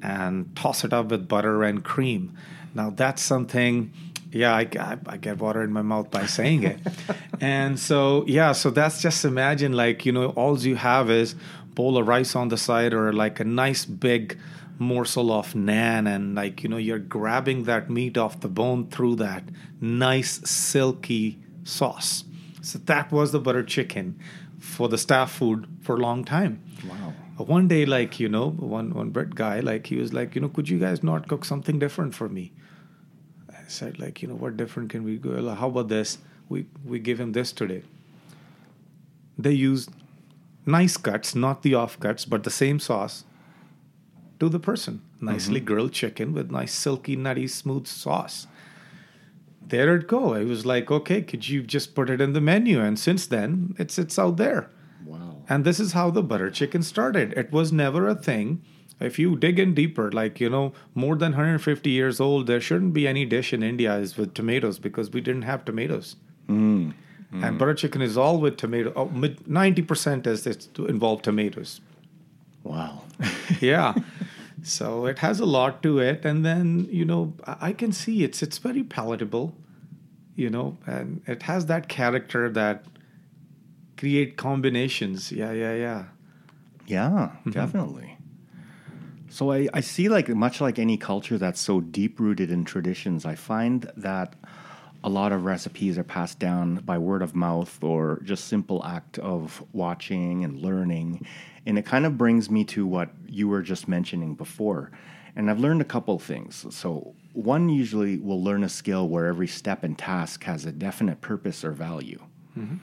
[0.02, 2.36] and toss it up with butter and cream.
[2.74, 3.94] Now that's something,
[4.32, 6.80] yeah, I, I, I get water in my mouth by saying it.
[7.42, 11.36] and so, yeah, so that's just imagine like, you know, all you have is
[11.76, 14.38] bowl of rice on the side or like a nice big
[14.80, 19.16] morsel of naan and like, you know, you're grabbing that meat off the bone through
[19.16, 19.44] that
[19.80, 22.24] nice silky sauce.
[22.62, 24.20] So that was the butter chicken
[24.60, 26.64] for the staff food for a long time.
[26.88, 27.14] Wow.
[27.38, 30.50] One day, like you know, one one Brit guy, like he was like, you know,
[30.50, 32.54] could you guys not cook something different for me?
[33.50, 35.50] I said, like, you know, what different can we go?
[35.54, 36.20] How about this?
[36.48, 37.84] We we give him this today.
[39.38, 39.90] They used
[40.66, 43.26] nice cuts, not the off cuts, but the same sauce
[44.40, 45.02] to the person.
[45.22, 48.48] Nicely grilled chicken with nice silky, nutty, smooth sauce
[49.68, 50.34] there it go.
[50.34, 52.82] I was like, okay, could you just put it in the menu?
[52.82, 54.70] And since then, it's it's out there.
[55.06, 55.44] Wow.
[55.50, 57.34] And this is how the butter chicken started.
[57.34, 58.64] It was never a thing.
[59.00, 62.94] If you dig in deeper, like you know, more than 150 years old, there shouldn't
[62.94, 66.16] be any dish in India is with tomatoes because we didn't have tomatoes.
[66.48, 66.94] Mm.
[67.34, 67.58] And mm.
[67.58, 68.94] butter chicken is all with tomato.
[68.96, 71.82] Oh, 90% is it's to involve tomatoes.
[72.64, 73.04] Wow.
[73.60, 73.96] yeah.
[74.62, 78.42] So it has a lot to it, and then you know I can see it's
[78.42, 79.54] it's very palatable,
[80.36, 82.86] you know, and it has that character that
[83.98, 85.32] create combinations.
[85.32, 86.06] Yeah, yeah, yeah.
[86.86, 87.52] Yeah, mm-hmm.
[87.52, 88.18] definitely.
[89.30, 93.26] So I, I see like much like any culture that's so deep rooted in traditions,
[93.26, 94.36] I find that
[95.04, 99.20] a lot of recipes are passed down by word of mouth or just simple act
[99.20, 101.26] of watching and learning.
[101.66, 104.92] And it kind of brings me to what you were just mentioning before.
[105.36, 106.66] And I've learned a couple things.
[106.70, 111.20] So one usually will learn a skill where every step and task has a definite
[111.22, 112.22] purpose or value
[112.58, 112.76] mm-hmm.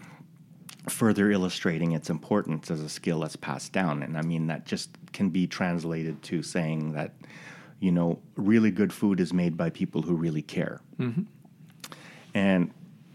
[0.88, 4.02] further illustrating its importance as a skill that's passed down.
[4.02, 7.14] And I mean, that just can be translated to saying that,
[7.78, 10.80] you know, really good food is made by people who really care.
[10.98, 11.22] Mm-hmm.
[12.34, 12.72] And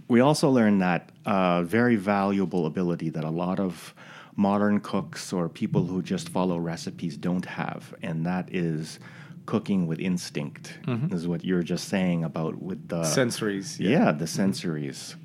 [0.08, 3.94] we also learned that uh, very valuable ability that a lot of
[4.36, 9.00] modern cooks or people who just follow recipes don't have, and that is
[9.46, 10.78] cooking with instinct.
[10.86, 13.80] This is what you're just saying about with the Sensories.
[13.80, 15.16] yeah, the sensories.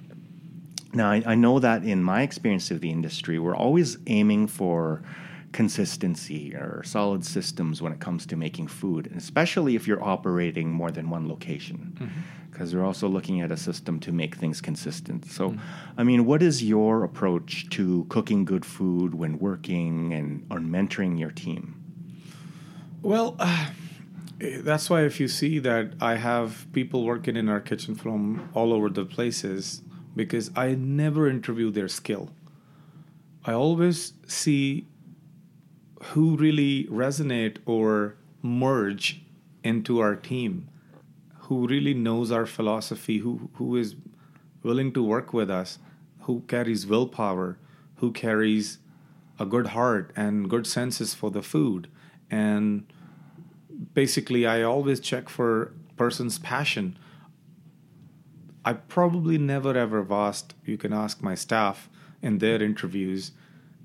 [0.92, 5.02] Now, I, I know that in my experience of the industry, we're always aiming for
[5.52, 10.70] consistency or solid systems when it comes to making food, and especially if you're operating
[10.70, 11.96] more than one location,
[12.50, 15.24] because we're also looking at a system to make things consistent.
[15.26, 15.56] So,
[15.96, 21.18] I mean, what is your approach to cooking good food when working and on mentoring
[21.18, 21.76] your team?
[23.02, 23.70] Well, uh,
[24.38, 28.72] that's why if you see that I have people working in our kitchen from all
[28.72, 29.82] over the places,
[30.16, 32.30] because I never interview their skill.
[33.44, 34.86] I always see
[36.02, 39.22] who really resonate or merge
[39.62, 40.68] into our team,
[41.50, 43.96] who really knows our philosophy, who who is
[44.62, 45.80] willing to work with us,
[46.26, 47.58] who carries willpower,
[47.96, 48.78] who carries
[49.36, 51.88] a good heart and good senses for the food.
[52.30, 52.92] And
[53.94, 56.96] basically i always check for person's passion.
[58.64, 61.88] I probably never ever have asked you can ask my staff
[62.22, 63.32] in their interviews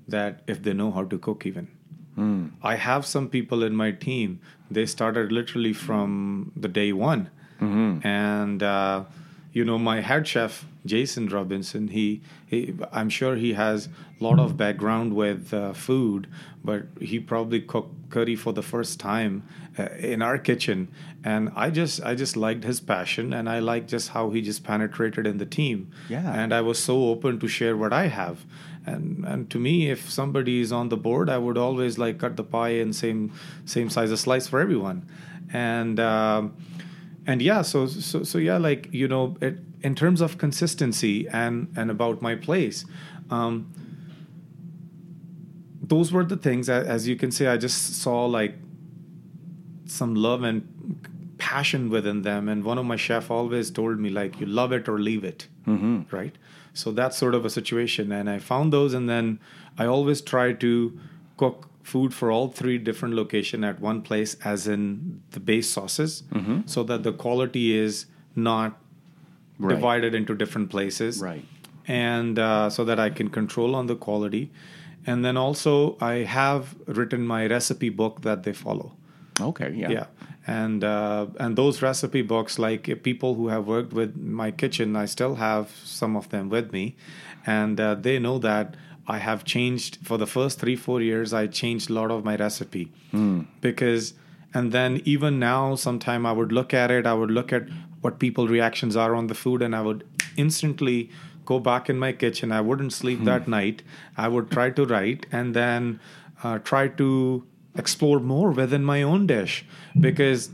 [0.06, 1.66] that if they know how to cook even.
[2.14, 2.44] Hmm.
[2.62, 4.38] I have some people in my team.
[4.70, 9.04] They started literally from the day one and uh,
[9.52, 13.88] you know my head chef jason robinson he, he i'm sure he has
[14.20, 16.26] a lot of background with uh, food
[16.64, 19.42] but he probably cooked curry for the first time
[19.78, 20.88] uh, in our kitchen.
[21.24, 24.62] And i just i just liked his passion and i liked just how he just
[24.64, 25.90] penetrated in the team.
[26.08, 26.32] Yeah.
[26.32, 28.44] and i was so open to share what i have.
[28.86, 32.36] And and to me if somebody is on the board i would always like cut
[32.36, 33.32] the pie in same
[33.64, 35.08] same size of slice for everyone.
[35.52, 36.54] And um,
[37.26, 41.72] and yeah so so so yeah like you know it, in terms of consistency and
[41.76, 42.84] and about my place
[43.30, 43.70] um
[45.82, 48.54] those were the things as you can see i just saw like
[49.86, 50.66] some love and
[51.38, 52.48] passion within them.
[52.48, 55.46] And one of my chef always told me like you love it or leave it
[56.10, 56.34] right?
[56.74, 58.12] So that's sort of a situation.
[58.12, 59.40] And I found those, and then
[59.78, 60.98] I always try to
[61.36, 64.86] cook food for all three different location at one place as in
[65.36, 66.58] the base sauces Mm-hmm.
[66.74, 68.78] so that the quality is not
[69.58, 69.74] Right.
[69.74, 71.44] divided into different places Right.
[71.98, 74.42] and uh, so that i can control on the quality
[75.12, 75.72] and then also
[76.08, 78.88] i have written my recipe book that they follow
[79.48, 79.70] Okay.
[79.82, 79.90] Yeah.
[79.96, 80.06] yeah
[80.58, 85.06] and uh, and those recipe books like people who have worked with my kitchen i
[85.16, 86.84] still have some of them with me
[87.58, 88.76] and uh, they know that
[89.08, 92.36] i have changed for the first three four years i changed a lot of my
[92.36, 92.92] recipe.
[93.60, 94.14] Because
[94.54, 97.64] and then even now sometime i would look at it i would look at
[98.00, 100.04] what people reactions are on the food and i would
[100.36, 101.10] instantly
[101.46, 102.52] go back in my kitchen.
[102.52, 103.82] I wouldn't sleep that night.
[104.16, 106.00] I would try to write and then
[106.42, 109.64] uh, try to explore more within my own dish.
[109.98, 110.50] Because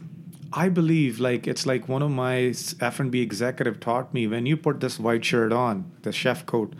[0.53, 4.81] I believe like it's like one of my F&B executive taught me when you put
[4.81, 6.75] this white shirt on, the chef coat,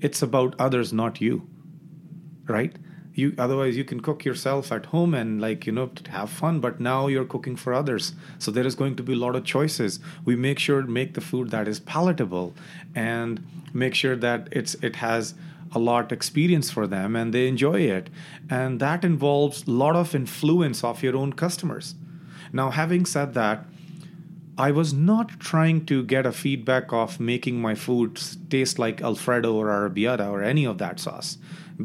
[0.00, 1.48] it's about others not you.
[2.46, 2.74] Right?
[3.14, 6.78] You otherwise you can cook yourself at home and like you know have fun but
[6.78, 8.14] now you're cooking for others.
[8.38, 9.98] So there is going to be a lot of choices.
[10.24, 12.54] We make sure to make the food that is palatable
[12.94, 15.34] and make sure that it's it has
[15.74, 18.08] a lot experience for them and they enjoy it
[18.48, 21.94] and that involves a lot of influence of your own customers
[22.52, 23.64] now having said that
[24.58, 29.54] i was not trying to get a feedback of making my food taste like alfredo
[29.54, 31.38] or arrabbiata or any of that sauce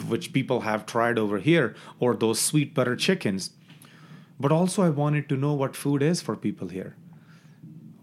[0.08, 3.52] which people have tried over here or those sweet butter chickens
[4.40, 6.96] but also i wanted to know what food is for people here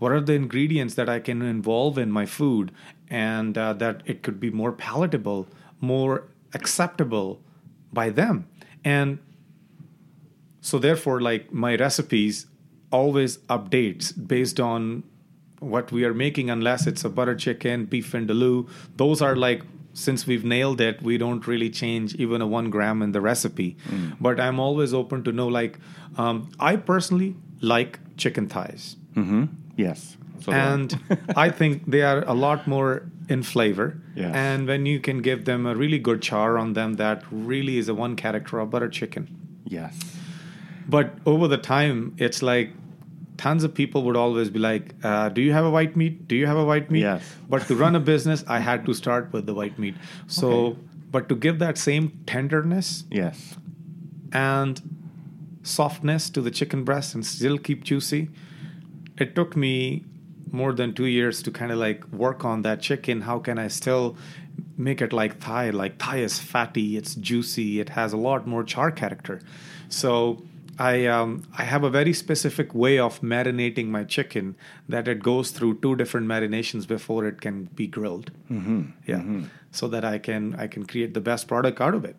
[0.00, 2.72] what are the ingredients that I can involve in my food
[3.08, 5.46] and uh, that it could be more palatable,
[5.78, 7.42] more acceptable
[7.92, 8.48] by them.
[8.82, 9.18] And
[10.62, 12.46] so therefore like my recipes
[12.90, 15.02] always updates based on
[15.60, 18.68] what we are making unless it's a butter chicken, beef vindaloo.
[18.96, 23.02] Those are like since we've nailed it, we don't really change even a one gram
[23.02, 23.76] in the recipe.
[24.20, 25.78] But I'm always open to know like
[26.16, 29.44] um, I personally like chicken thighs Mm-hmm.
[29.76, 30.16] Yes.
[30.40, 30.98] So and
[31.36, 34.00] I think they are a lot more in flavor.
[34.14, 34.34] Yes.
[34.34, 37.88] And when you can give them a really good char on them, that really is
[37.88, 39.28] a one character of butter chicken.
[39.66, 39.98] yes.
[40.90, 42.70] But over the time, it's like
[43.42, 46.16] tons of people would always be like, uh, "Do you have a white meat?
[46.32, 47.34] Do you have a white meat?" Yes.
[47.48, 49.94] But to run a business, I had to start with the white meat.
[50.26, 50.78] So, Okay.
[51.16, 53.56] but to give that same tenderness Yes.
[54.32, 54.80] and
[55.62, 58.28] softness to the chicken breast and still keep juicy.
[59.18, 60.04] It took me
[60.60, 63.20] more than two years to kind of like work on that chicken.
[63.22, 64.16] How can I still
[64.76, 65.68] make it like thigh?
[65.70, 69.40] Like thigh is fatty, it's juicy, it has a lot more char character.
[69.88, 70.42] So
[70.80, 74.56] I um, I have a very specific way of marinating my chicken
[74.88, 78.30] that it goes through two different marinations before it can be grilled.
[78.50, 78.82] Mm-hmm.
[79.06, 79.22] Yeah,
[79.72, 82.16] so that I can I can create the best product out of it.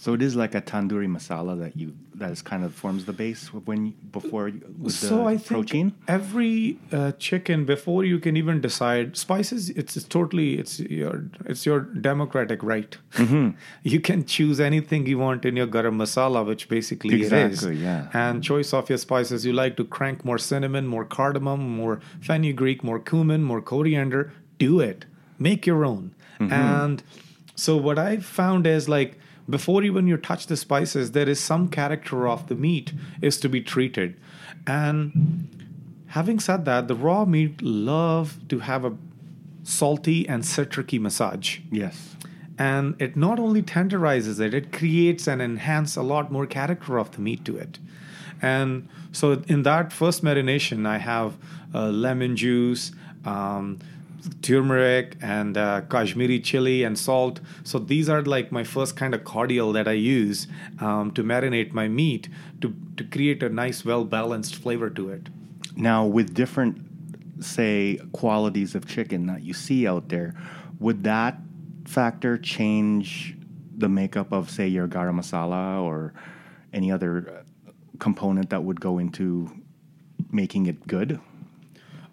[0.00, 3.12] So it is like a tandoori masala that you that is kind of forms the
[3.12, 5.92] base of when before you, with so the I think protein.
[6.08, 9.68] every uh, chicken before you can even decide spices.
[9.68, 12.96] It's, it's totally it's your it's your democratic right.
[13.12, 13.50] Mm-hmm.
[13.82, 17.82] you can choose anything you want in your garam masala, which basically it Exactly, is.
[17.82, 18.08] yeah.
[18.14, 19.44] And choice of your spices.
[19.44, 24.32] You like to crank more cinnamon, more cardamom, more fenugreek, more cumin, more coriander.
[24.56, 25.04] Do it.
[25.38, 26.14] Make your own.
[26.38, 26.52] Mm-hmm.
[26.52, 27.02] And
[27.54, 29.18] so what I found is like
[29.50, 33.48] before even you touch the spices, there is some character of the meat is to
[33.48, 34.16] be treated.
[34.66, 35.48] And
[36.08, 38.96] having said that, the raw meat love to have a
[39.62, 41.58] salty and citricy massage.
[41.70, 42.16] Yes.
[42.58, 47.10] And it not only tenderizes it, it creates and enhance a lot more character of
[47.12, 47.78] the meat to it.
[48.42, 51.36] And so in that first marination, I have
[51.74, 52.92] uh, lemon juice,
[53.24, 53.78] um,
[54.42, 57.40] turmeric, and uh, Kashmiri chili and salt.
[57.64, 60.46] So these are like my first kind of cordial that I use
[60.80, 62.28] um, to marinate my meat
[62.60, 65.28] to, to create a nice, well balanced flavor to it.
[65.76, 66.84] Now, with different,
[67.44, 70.34] say, qualities of chicken that you see out there,
[70.78, 71.38] would that
[71.86, 73.36] factor change
[73.76, 76.12] the makeup of, say, your garam masala or
[76.72, 79.50] any other uh, component that would go into
[80.30, 81.20] making it good?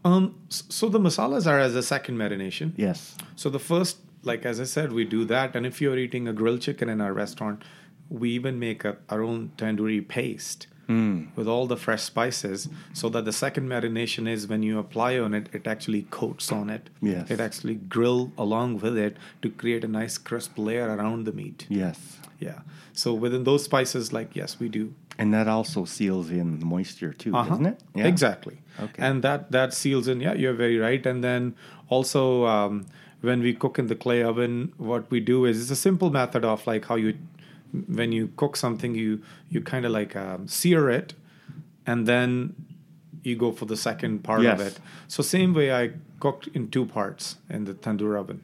[0.07, 2.71] Um, so the masalas are as a second marination.
[2.77, 3.17] Yes.
[3.35, 6.33] So the first, like as I said, we do that, and if you're eating a
[6.33, 7.63] grilled chicken in our restaurant,
[8.09, 10.67] we even make a, our own tandoori paste
[11.35, 15.33] with all the fresh spices, so that the second marination is when you apply on
[15.33, 16.89] it, it actually coats on it.
[17.01, 17.29] Yes.
[17.29, 21.65] It actually grill along with it to create a nice crisp layer around the meat.
[21.67, 22.19] Yes.
[22.39, 22.59] Yeah.
[22.93, 24.93] So within those spices, like yes, we do.
[25.19, 27.49] And that also seals in the moisture too, Uh-huh.
[27.49, 27.79] doesn't it?
[27.95, 28.07] Yeah.
[28.07, 28.57] Exactly.
[28.79, 29.01] Okay.
[29.07, 30.21] And that that seals in.
[30.21, 31.03] Yeah, you're very right.
[31.05, 31.55] And then
[31.89, 32.85] also um,
[33.21, 36.45] when we cook in the clay oven, what we do is it's a simple method
[36.45, 37.13] of like how you
[37.87, 41.13] when you cook something, you you kind of like um, sear it,
[41.85, 42.53] and then
[43.23, 44.59] you go for the second part Yes.
[44.61, 44.79] of it.
[45.07, 48.41] So same way I cooked in two parts in the tandoor oven,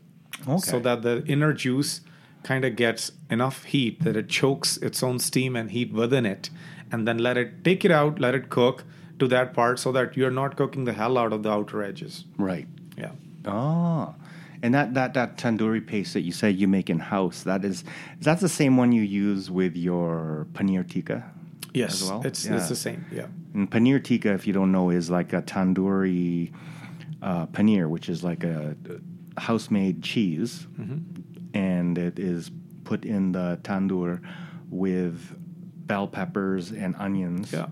[0.47, 0.57] Okay.
[0.71, 2.01] so that the inner juice
[2.43, 6.49] kind of gets enough heat that it chokes its own steam and heat within it,
[6.91, 8.83] and then let it take it out, let it cook
[9.19, 12.25] to that part, so that you're not cooking the hell out of the outer edges.
[12.37, 12.67] Right.
[12.97, 13.11] Yeah.
[13.45, 14.15] Oh.
[14.61, 17.83] And that, that, that tandoori paste that you said you make in house, that is,
[18.21, 21.29] that's the same one you use with your paneer tikka?
[21.73, 22.21] Yes, as well?
[22.23, 22.55] it's Yeah.
[22.55, 23.05] it's the same.
[23.11, 23.27] Yeah.
[23.53, 26.53] And paneer tikka, if you don't know, is like a tandoori
[27.21, 28.75] uh, paneer, which is like a
[29.37, 30.67] house made cheese.
[30.79, 31.21] Mm-hmm.
[31.53, 32.51] And it is
[32.83, 34.21] put in the tandoor
[34.69, 35.35] with
[35.87, 37.51] bell peppers and onions.
[37.53, 37.67] Yeah.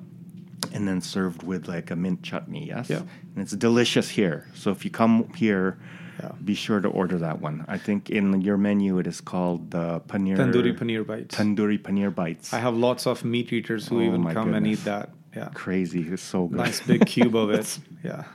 [0.74, 2.90] And then served with like a mint chutney, yes?
[2.90, 3.00] Yeah.
[3.00, 4.48] And it's delicious here.
[4.54, 5.78] So if you come here,
[6.22, 6.32] Yeah.
[6.46, 7.66] be sure to order that one.
[7.68, 10.38] I think in your menu it is called the paneer.
[10.38, 11.36] Tandoori paneer bites.
[11.36, 12.54] Tandoori paneer bites.
[12.54, 15.10] I have lots of meat eaters who Oh, even come and eat that.
[15.36, 15.50] Yeah.
[15.54, 16.02] Crazy.
[16.08, 16.58] It's so good.
[16.58, 17.80] Nice big cube of it.
[18.04, 18.26] Yeah.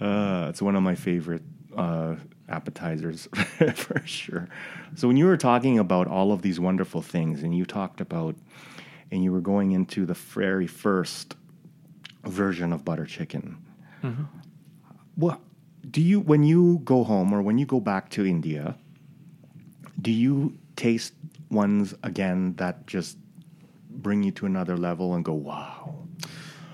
[0.00, 1.42] Uh, it's one of my favorite
[1.76, 2.14] uh,
[2.48, 3.28] appetizers
[3.74, 4.48] for sure.
[4.94, 8.34] So when you were talking about all of these wonderful things, and you talked about,
[9.10, 11.34] and you were going into the very first
[12.24, 13.56] version of butter chicken.
[14.02, 14.24] Mm-hmm.
[15.16, 15.40] What
[15.90, 18.76] do you when you go home or when you go back to India?
[20.00, 21.14] Do you taste
[21.50, 23.18] ones again that just
[23.90, 25.94] bring you to another level and go, wow?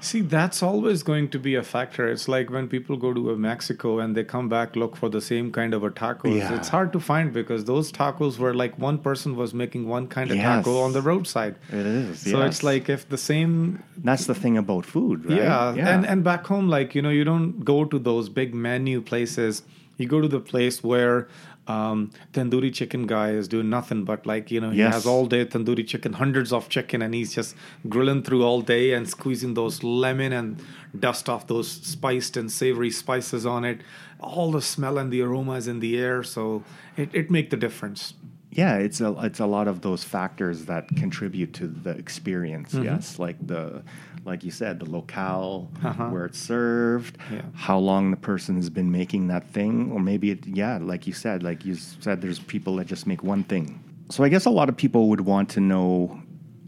[0.04, 2.06] See, that's always going to be a factor.
[2.06, 5.50] It's like when people go to Mexico and they come back look for the same
[5.50, 6.36] kind of a tacos.
[6.36, 6.54] Yeah.
[6.56, 10.30] It's hard to find because those tacos were like one person was making one kind
[10.30, 10.44] of Yes.
[10.64, 11.56] taco on the roadside.
[11.70, 12.18] It is.
[12.20, 12.48] So yes.
[12.48, 15.38] it's like if the same That's the thing about food, right?
[15.38, 15.72] Yeah.
[15.94, 19.62] And and back home, like, you know, you don't go to those big menu places.
[19.96, 21.28] You go to the place where
[21.66, 24.94] um, tandoori chicken guy is doing nothing but like, you know, he Yes.
[24.94, 27.54] has all day tandoori chicken, hundreds of chicken, and he's just
[27.88, 30.62] grilling through all day and squeezing those lemon and
[30.98, 33.80] dust off those spiced and savory spices on it.
[34.20, 36.64] All the smell and the aroma is in the air, so
[36.96, 38.14] it, it make the difference.
[38.50, 42.72] yeah, it's a it's a lot of those factors that contribute to the experience.
[42.72, 42.84] Mm-hmm.
[42.84, 43.82] Yes, like the
[44.24, 46.08] like you said, the locale, Uh-huh.
[46.08, 47.42] where it's served, Yeah.
[47.52, 51.12] how long the person has been making that thing, or maybe it yeah, like you
[51.12, 53.78] said, like you said, there's people that just make one thing.
[54.10, 56.20] So I guess a lot of people would want to know.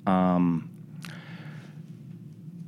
[0.06, 0.70] Um,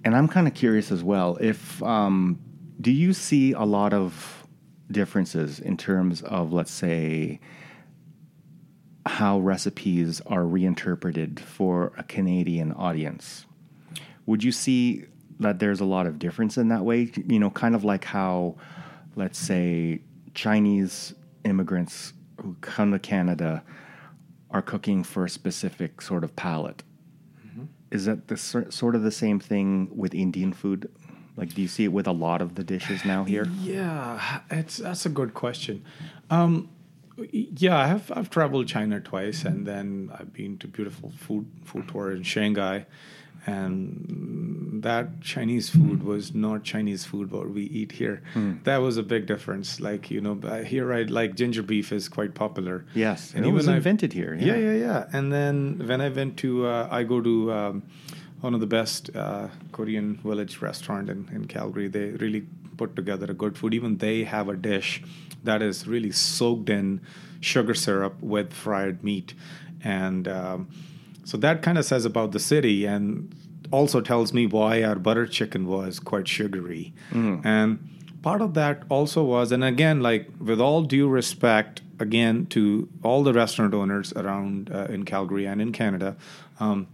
[0.04, 1.36] and I'm kind of curious as well.
[1.40, 2.38] If um,
[2.80, 4.46] do you see a lot of
[4.90, 7.40] differences in terms of, let's say,
[9.06, 13.44] how recipes are reinterpreted for a Canadian audience?
[14.28, 15.06] Would you see
[15.40, 17.10] that there's a lot of difference in that way?
[17.26, 18.56] You know, kind of like how,
[19.16, 20.02] let's say,
[20.34, 21.14] Chinese
[21.46, 23.64] immigrants who come to Canada
[24.50, 26.82] are cooking for a specific sort of palate.
[27.90, 30.90] Is that the sort of the same thing with Indian food?
[31.38, 33.46] Like, do you see it with a lot of the dishes now here?
[33.62, 35.86] Yeah, it's that's a good question.
[36.28, 36.68] Um,
[37.32, 41.88] yeah, I have I've traveled China twice, and then I've been to beautiful food food
[41.88, 42.84] tour in Shanghai,
[43.46, 48.22] and that Chinese food was not Chinese food what we eat here.
[48.64, 49.80] That was a big difference.
[49.80, 50.34] Like you know,
[50.64, 52.84] here I like ginger beef is quite popular.
[52.94, 54.34] Yes, and it was even I've- invented here.
[54.34, 55.08] Yeah, yeah, yeah.
[55.12, 57.82] And then when I went to, uh, I go to um,
[58.40, 61.88] one of the best uh, Korean village restaurant in, in Calgary.
[61.88, 63.74] They really put together a good food.
[63.74, 65.02] Even they have a dish
[65.44, 67.00] that is really soaked in
[67.40, 69.34] sugar syrup with fried meat,
[69.82, 70.68] and um,
[71.28, 73.34] so that kind of says about the city and
[73.70, 76.94] also tells me why our butter chicken was quite sugary.
[77.44, 77.86] And
[78.22, 83.22] part of that also was, and again, like with all due respect, again to all
[83.22, 86.16] the restaurant owners around uh, in Calgary and in Canada,
[86.60, 86.86] um,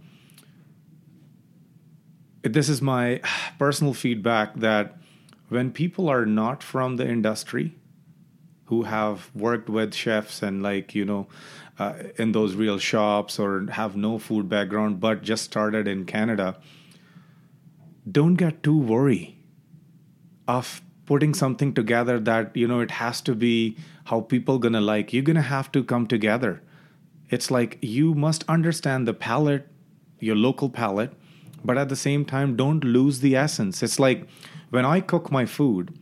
[2.41, 3.21] this is my
[3.57, 4.97] personal feedback that
[5.47, 7.73] when people are not from the industry,
[8.65, 11.27] who have worked with chefs and like you know
[11.77, 16.57] uh, in those real shops or have no food background but just started in canada
[18.09, 19.35] don't get too worried
[20.47, 25.13] of putting something together that you know it has to be how people gonna like.
[25.13, 26.61] You're gonna have to come together.
[27.29, 29.67] It's like you must understand the palate
[30.19, 31.11] your local palate
[31.63, 33.83] but at the same time don't lose the essence.
[33.83, 34.27] It's like
[34.69, 35.97] when i cook my food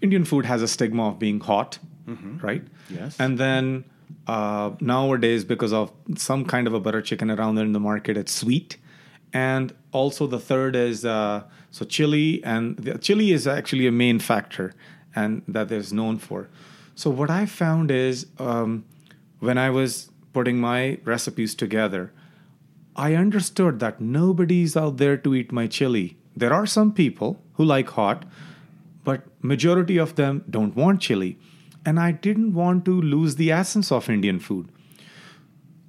[0.00, 1.78] Indian food has a stigma of being hot,
[2.42, 2.62] right?
[2.88, 3.16] Yes.
[3.18, 3.84] And then
[4.26, 8.16] uh, nowadays, because of some kind of a butter chicken around there in the market,
[8.16, 8.76] it's sweet.
[9.32, 14.18] And also the third is uh, so chili, and the chili is actually a main
[14.18, 14.72] factor.
[15.14, 16.48] and that is known for.
[16.94, 18.84] So what I found is um,
[19.40, 22.12] when I was putting my recipes together,
[22.94, 26.16] I understood that nobody's out there to eat my chili.
[26.36, 28.24] There are some people who like hot,
[29.04, 31.38] but majority of them don't want chili.
[31.86, 34.68] And I didn't want to lose the essence of Indian food.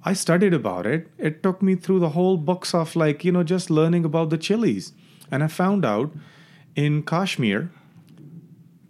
[0.04, 1.08] I studied about it.
[1.18, 4.38] It took me through the whole books of like, you know, just learning about the
[4.38, 4.92] chilies.
[5.30, 6.12] And I found out
[6.76, 7.70] in Kashmir,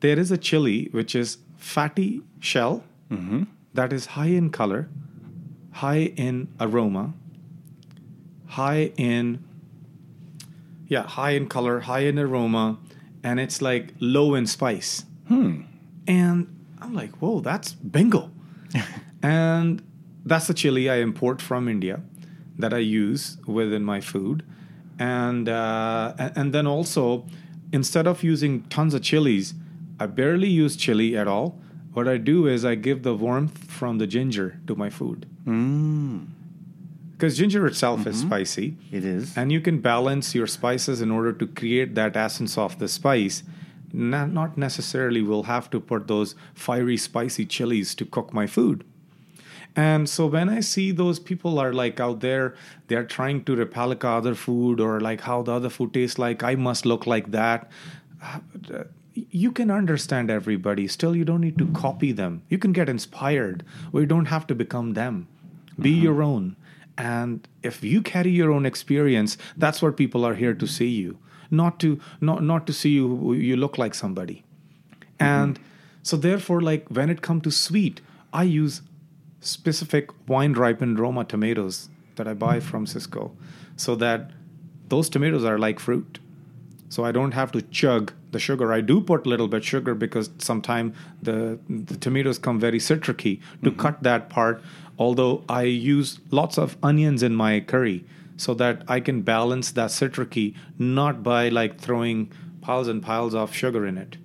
[0.00, 3.44] there is a chili which is fatty shell mm-hmm.
[3.74, 4.88] that is high in color,
[5.72, 7.14] high in aroma,
[8.46, 9.42] high in
[10.86, 12.78] yeah, high in color, high in aroma,
[13.22, 15.04] and it's like low in spice.
[15.26, 15.62] Hmm.
[16.06, 18.30] And I'm like, whoa, that's bingo.
[19.22, 19.82] and
[20.24, 22.00] that's the chili I import from India
[22.58, 24.44] that I use within my food.
[24.98, 27.26] And uh, and then also,
[27.72, 29.54] instead of using tons of chilies,
[30.00, 31.60] I barely use chili at all.
[31.92, 35.26] What I do is I give the warmth from the ginger to my food.
[37.12, 38.76] Because ginger itself is spicy.
[38.92, 39.36] It is.
[39.36, 43.42] And you can balance your spices in order to create that essence of the spice.
[43.92, 48.84] Not, not necessarily will have to put those fiery, spicy chilies to cook my food.
[49.76, 52.54] And so when I see those people are like out there,
[52.88, 56.54] they're trying to replicate other food or like how the other food tastes like, I
[56.54, 57.70] must look like that.
[59.32, 60.86] You can understand everybody.
[60.86, 62.42] Still, you don't need to copy them.
[62.48, 65.26] You can get inspired, or you don't have to become them.
[65.76, 66.04] Be mm-hmm.
[66.04, 66.54] your own.
[66.96, 71.18] And if you carry your own experience, that's what people are here to see you,
[71.50, 74.44] not to not not to see you you look like somebody.
[75.20, 75.58] And
[76.02, 78.00] so therefore, like when it comes to sweet,
[78.32, 78.82] I use
[79.40, 83.32] specific wine ripened Roma tomatoes that I buy from Sysco,
[83.76, 84.30] so that
[84.88, 86.18] those tomatoes are like fruit.
[86.88, 88.72] So I don't have to chug the sugar.
[88.72, 93.40] I do put a little bit sugar because sometimes the the tomatoes come very citricy
[93.62, 93.80] to mm-hmm.
[93.80, 94.62] cut that part.
[94.98, 98.04] Although I use lots of onions in my curry
[98.38, 102.32] so that I can balance that citricy, not by like throwing
[102.62, 104.16] piles and piles of sugar in it.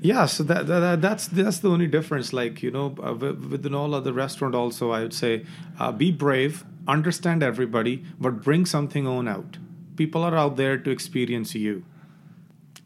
[0.00, 2.32] Yeah, so that, that that's that's the only difference.
[2.32, 5.44] Like you know, uh, wi- within all other restaurant, also I would say,
[5.78, 9.58] uh, be brave, understand everybody, but bring something own out.
[9.96, 11.84] People are out there to experience you.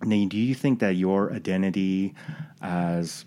[0.02, 2.14] Now, do you think that your identity
[2.60, 3.24] as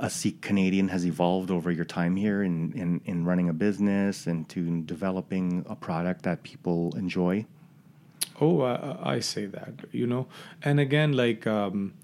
[0.00, 4.26] a Sikh Canadian has evolved over your time here in, in, in running a business
[4.26, 7.46] and to developing a product that people enjoy?
[8.40, 10.26] Oh, I, I say that, you know.
[10.62, 11.94] And again, like, um,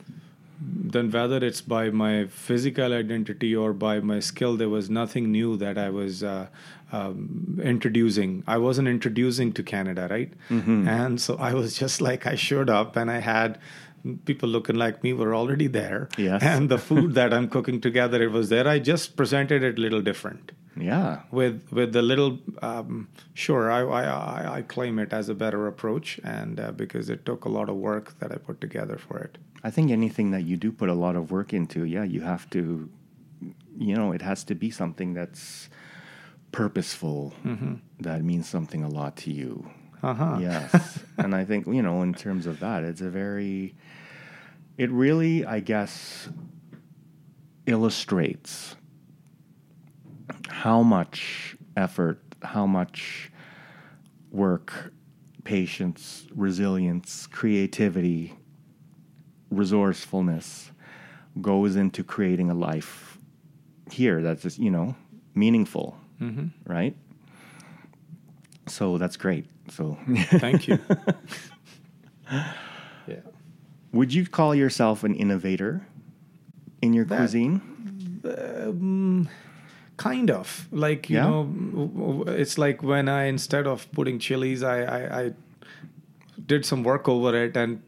[0.60, 5.56] then whether it's by my physical identity or by my skill, there was nothing new
[5.56, 6.48] that I was uh,
[6.90, 8.42] um, introducing.
[8.46, 10.32] I wasn't introducing to Canada, right?
[10.88, 13.58] And so I was just like, I showed up and I had
[14.24, 16.08] people looking like me were already there.
[16.16, 16.42] Yes.
[16.42, 18.66] And the food that I'm cooking together, it was there.
[18.68, 21.22] I just presented it a little different Yeah.
[21.32, 25.66] with with the little um, sure I, I I I claim it as a better
[25.66, 29.18] approach and uh, because it took a lot of work that I put together for
[29.18, 29.38] it.
[29.64, 32.48] I think anything that you do put a lot of work into, yeah, you have
[32.50, 32.88] to,
[33.88, 35.68] you know, it has to be something that's
[36.52, 37.34] purposeful,
[38.00, 39.68] that means something a lot to you.
[40.02, 40.38] Uh-huh.
[40.40, 41.00] Yes.
[41.18, 43.74] and I think, you know, in terms of that, it's a very,
[44.78, 46.28] it really, I guess,
[47.66, 48.76] illustrates
[50.48, 53.30] how much effort, how much
[54.30, 54.92] work,
[55.44, 58.34] patience, resilience, creativity,
[59.50, 60.70] resourcefulness
[61.40, 63.18] goes into creating a life
[63.90, 64.94] here that's just, you know,
[65.34, 66.48] meaningful, mm-hmm.
[66.70, 66.96] right?
[68.66, 69.46] So that's great.
[69.70, 69.98] So,
[70.30, 70.78] Thank you.
[73.92, 75.86] would you call yourself an innovator
[76.82, 77.60] in your That- cuisine?
[78.24, 79.28] Um,
[79.96, 81.28] kind of like you Yeah?
[81.28, 85.32] know it's like when I instead of putting chilies I, I I
[86.46, 87.80] did some work over it and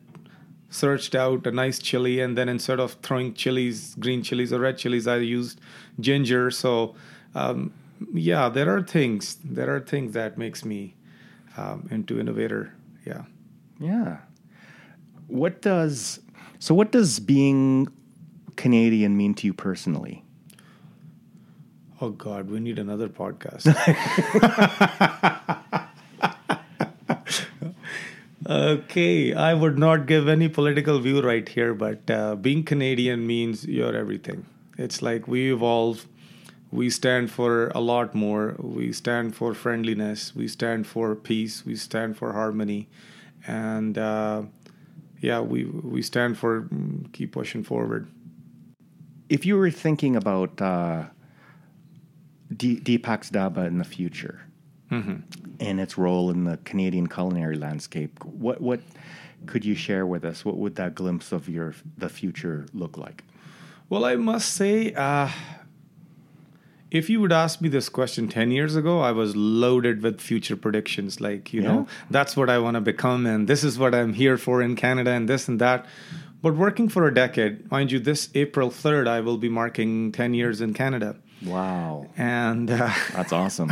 [0.70, 4.76] searched out a nice chili and then instead of throwing chilies green chilies or red
[4.78, 5.60] chilies I used
[6.00, 6.94] ginger so
[7.34, 7.72] um,
[8.14, 10.94] yeah there are things there are things that makes me
[11.56, 12.72] um, into innovator
[13.04, 13.22] yeah
[13.80, 14.18] Yeah.
[15.30, 16.20] What does
[16.58, 17.88] so what does being
[18.56, 20.24] Canadian mean to you personally?
[22.02, 23.66] oh god we need another podcast
[28.48, 33.64] Okay, I would not give any political view right here, but uh, being Canadian means
[33.66, 34.44] you're everything.
[34.78, 36.06] It's like we evolve,
[36.72, 38.56] we stand for a lot more.
[38.58, 42.88] We stand for friendliness, we stand for peace, we stand for harmony,
[43.46, 44.42] and uh,
[45.20, 48.08] yeah, we we stand for mm, keep pushing forward.
[49.28, 51.04] if you were thinking about uh,
[52.54, 54.40] D- Deepak's Dhaba in the future
[54.90, 58.80] and its role in the Canadian culinary landscape, what what
[59.46, 60.44] could you share with us?
[60.44, 63.22] What would that glimpse of your the future look like?
[63.88, 65.28] Well, I must say, uh,
[66.90, 70.56] if you would ask me this question 10 years ago, I was loaded with future
[70.56, 71.20] predictions.
[71.20, 71.68] Like, you Yeah.
[71.68, 74.76] know, that's what I want to become, and this is what I'm here for in
[74.76, 75.86] Canada, and this and that.
[76.42, 80.34] But working for a decade, mind you, this April 3rd, I will be marking 10
[80.34, 81.16] years in Canada.
[81.44, 83.70] Wow, And uh, that's awesome.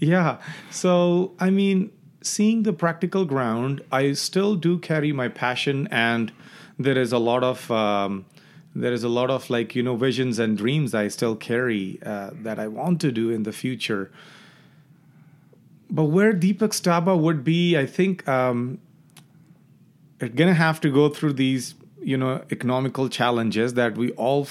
[0.00, 0.36] yeah.
[0.70, 1.90] So, I mean,
[2.22, 6.32] seeing the practical ground, I still do carry my passion, and
[6.78, 7.70] there is a lot of.
[7.70, 8.24] Um,
[8.80, 12.30] there is a lot of like you know visions and dreams I still carry uh,
[12.42, 14.10] that I want to do in the future.
[15.88, 18.78] But where deepak Dhaba would be, I think um,
[20.20, 24.44] it's gonna have to go through these you know economical challenges that we all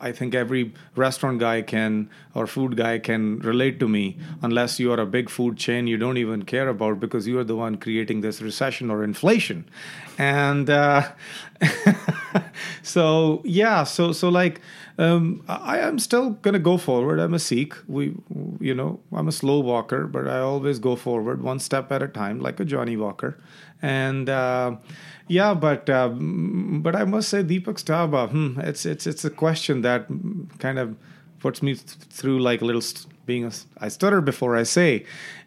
[0.00, 4.92] i think every restaurant guy can or food guy can relate to me unless you
[4.92, 7.76] are a big food chain you don't even care about because you are the one
[7.76, 9.64] creating this recession or inflation
[10.18, 11.02] and uh,
[12.82, 14.60] so yeah so so like
[14.98, 17.18] um, I am still gonna go forward.
[17.18, 17.74] I'm a Sikh.
[17.88, 18.14] We,
[18.60, 22.08] you know, I'm a slow walker, but I always go forward, one step at a
[22.08, 23.36] time, like a Johnny Walker.
[23.82, 24.76] And uh,
[25.28, 28.30] yeah, but um, but I must say, Deepak Dhaba.
[28.30, 30.06] Hmm, it's it's it's a question that
[30.58, 30.96] kind of
[31.40, 35.04] puts me th- through like a little st- being a I stutter before I say,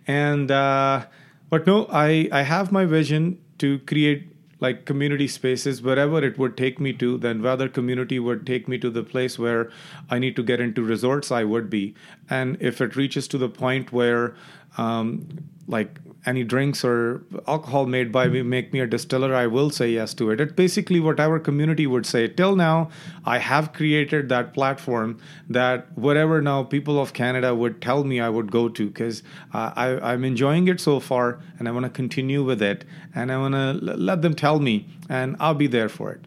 [0.08, 1.06] and uh,
[1.50, 6.58] but no, I I have my vision to create like community spaces wherever it would
[6.58, 9.70] take me to then whether community would take me to the place where
[10.10, 11.94] i need to get into resorts i would be
[12.28, 14.34] and if it reaches to the point where
[14.80, 15.28] um,
[15.68, 19.90] like any drinks or alcohol made by me make me a distiller i will say
[19.90, 22.90] yes to it it's basically whatever community would say till now
[23.26, 25.18] i have created that platform
[25.50, 29.72] that whatever now people of canada would tell me i would go to because uh,
[29.76, 32.84] I, i'm enjoying it so far and i want to continue with it
[33.16, 36.22] and i want to l- let them tell me and i'll be there for it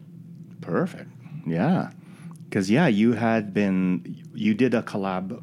[0.61, 1.09] Perfect.
[1.45, 1.89] Yeah.
[2.47, 5.41] Because, yeah, you had been, you did a collab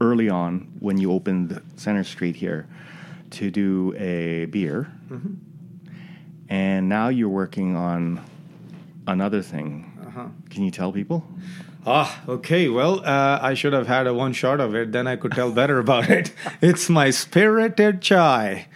[0.00, 2.68] early on when you opened Center Street here
[3.34, 4.90] to do a beer.
[6.48, 8.20] And now you're working on
[9.06, 9.90] another thing.
[10.06, 10.26] Uh-huh.
[10.50, 11.24] Can you tell people?
[11.86, 12.68] Ah, okay.
[12.68, 14.92] Well, uh, I should have had a one shot of it.
[14.92, 16.32] Then I could tell better about it.
[16.62, 18.68] It's my spirited chai.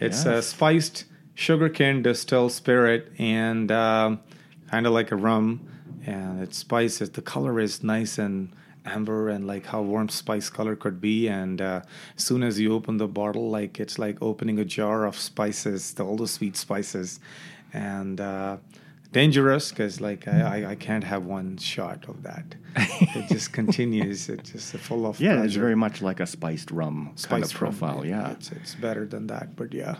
[0.00, 0.46] It's a Yes.
[0.48, 4.20] spiced sugarcane distilled spirit and um,
[4.70, 5.60] kind of like a rum.
[6.06, 7.10] And it's spices.
[7.10, 8.52] The color is nice and
[8.86, 11.28] amber and like how warm spice color could be.
[11.28, 11.82] And uh,
[12.16, 15.94] as soon as you open the bottle, like it's like opening a jar of spices,
[15.98, 17.20] all the sweet spices.
[17.72, 18.56] And uh,
[19.12, 22.44] dangerous because like I, I, can't have one shot of that.
[22.76, 24.28] it just continues.
[24.28, 27.52] It's just full of Yeah, it's very much like a spiced rum kind of Spice
[27.54, 27.58] rum.
[27.60, 28.06] profile.
[28.06, 28.32] Yeah.
[28.32, 29.96] it's it's better than that, but yeah,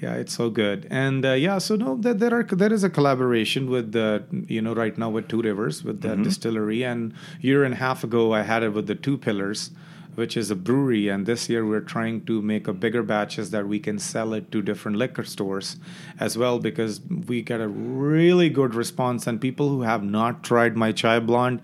[0.00, 0.86] yeah, it's so good.
[0.90, 4.62] And uh, yeah, so no, there, there are there is a collaboration with the you
[4.62, 6.22] know right now with Two Rivers with the Mm-hmm.
[6.22, 9.70] distillery, and year and a half ago I had it with the Two Pillars.
[10.16, 13.68] Which is a brewery, and this year we're trying to make a bigger batches that
[13.68, 15.76] we can sell it to different liquor stores
[16.18, 19.28] as well because we get a really good response.
[19.28, 21.62] And people who have not tried my chai blonde,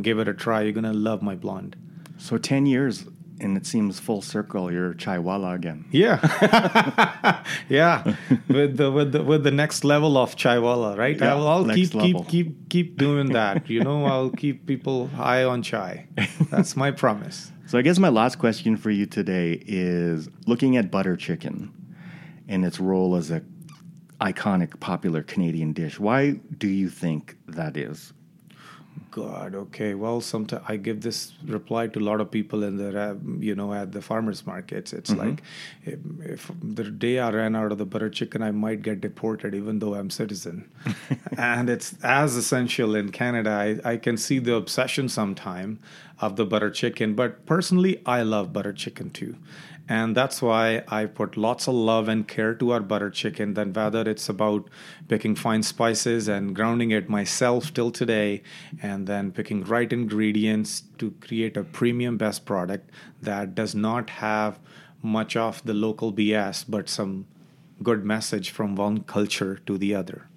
[0.00, 0.62] give it a try.
[0.62, 1.74] You're gonna love my blonde.
[2.18, 3.04] So 10 years,
[3.40, 5.84] and it seems full circle, you're Chaiwala again.
[5.90, 8.14] Yeah, yeah,
[8.48, 11.16] with the with the with the next level of chaiwala, right?
[11.16, 12.24] Yeah, I'll, I'll keep level.
[12.24, 13.68] keep keep keep doing that.
[13.68, 16.06] You know, I'll keep people high on chai.
[16.50, 17.52] That's my promise.
[17.66, 21.70] So I guess my last question for you today is looking at butter chicken
[22.48, 23.42] and its role as a
[24.20, 26.00] iconic popular Canadian dish.
[26.00, 28.12] Why do you think that is?
[29.10, 29.94] God, okay.
[29.94, 33.72] Well, sometimes I give this reply to a lot of people in the, you know,
[33.72, 34.92] at the farmers markets.
[34.92, 35.28] It's mm-hmm.
[35.28, 35.42] like
[35.84, 39.54] if, if the day I ran out of the butter chicken, I might get deported,
[39.54, 40.70] even though I'm citizen.
[41.38, 43.50] and it's as essential in Canada.
[43.50, 45.78] I, I can see the obsession sometime
[46.20, 49.36] of the butter chicken, but personally, I love butter chicken too.
[49.88, 53.54] And that's why I put lots of love and care to our butter chicken.
[53.54, 54.68] Then whether it's about
[55.08, 58.42] picking fine spices and grounding it myself till today,
[58.82, 62.90] and then picking right ingredients to create a premium best product
[63.22, 64.58] that does not have
[65.02, 67.26] much of the local BS, but some
[67.82, 70.28] good message from one culture to the other.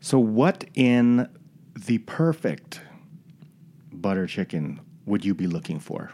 [0.00, 1.28] So, what in
[1.74, 2.80] the perfect
[3.92, 6.12] butter chicken would you be looking for?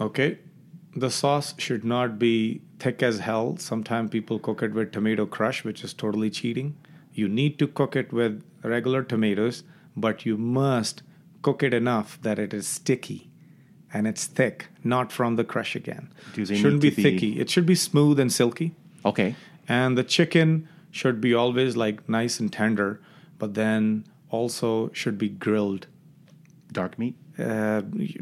[0.00, 0.38] Okay.
[0.94, 3.56] The sauce should not be thick as hell.
[3.56, 6.76] Sometimes people cook it with tomato crush, which is totally cheating.
[7.14, 9.64] You need to cook it with regular tomatoes,
[9.96, 11.02] but you must
[11.42, 13.28] cook it enough that it is sticky
[13.92, 16.10] and it's thick, not from the crush again.
[16.34, 17.40] Shouldn't be be- thicky.
[17.40, 18.74] It should be smooth and silky.
[19.04, 19.34] Okay.
[19.68, 23.00] And the chicken should be always like nice and tender,
[23.38, 25.86] but then also should be grilled.
[26.72, 27.16] Dark meat.
[27.38, 27.80] Uh,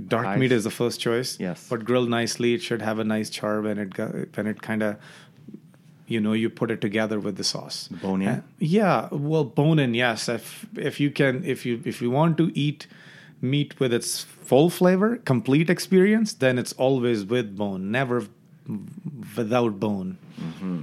[0.09, 1.39] dark meat is the first choice.
[1.41, 1.67] Yes.
[1.69, 4.83] but grilled nicely, it should have a nice char when it go- when it kind
[4.83, 4.97] of,
[6.11, 7.89] you know, you put it together with the sauce.
[7.89, 8.29] Bone in?
[8.29, 10.29] Uh, yeah, well, bone in, yes.
[10.29, 12.87] If if you can, if you if you want to eat
[13.41, 18.27] meat with its full flavor, complete experience, then it's always with bone, never
[19.37, 20.19] without bone.
[20.39, 20.81] Mm-hmm.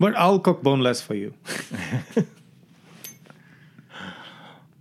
[0.00, 1.34] But I'll cook boneless for you.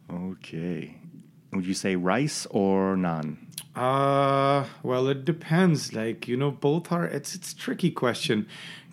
[0.10, 0.96] Okay.
[1.52, 3.38] Would you say rice or naan?
[3.76, 5.94] Uh, well, it depends.
[5.94, 7.06] Like you know, both are.
[7.06, 8.48] It's it's a tricky question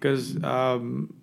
[0.05, 1.15] because um,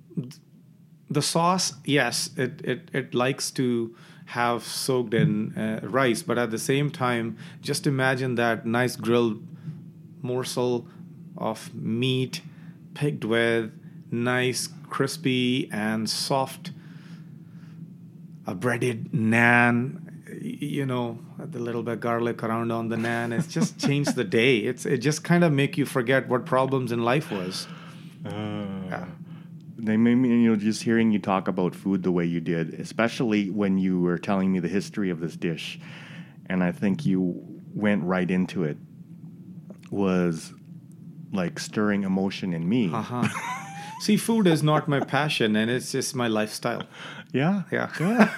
[1.07, 6.49] the sauce, yes, it it it likes to have soaked in uh, rice, but at
[6.49, 9.45] the same time, just imagine that nice grilled
[10.23, 10.87] morsel
[11.37, 12.41] of meat
[12.95, 13.71] picked with
[14.09, 16.71] nice crispy and soft
[18.47, 19.99] a breaded naan.
[20.41, 24.57] You know the little bit garlic around on the naan it's just changed the day.
[24.57, 27.67] It's it just kind of make you forget what problems in life was
[28.25, 29.05] yeah.
[29.77, 32.75] They made me, you know, just hearing you talk about food the way you did,
[32.75, 35.79] especially when you were telling me the history of this dish,
[36.47, 37.43] and I think you
[37.73, 38.77] went right into it,
[39.89, 40.53] was
[41.33, 42.91] like stirring emotion in me.
[42.93, 43.27] uh-huh
[44.01, 46.83] see food is not my passion and it's just my lifestyle
[47.33, 47.63] Yeah.
[47.71, 47.89] yeah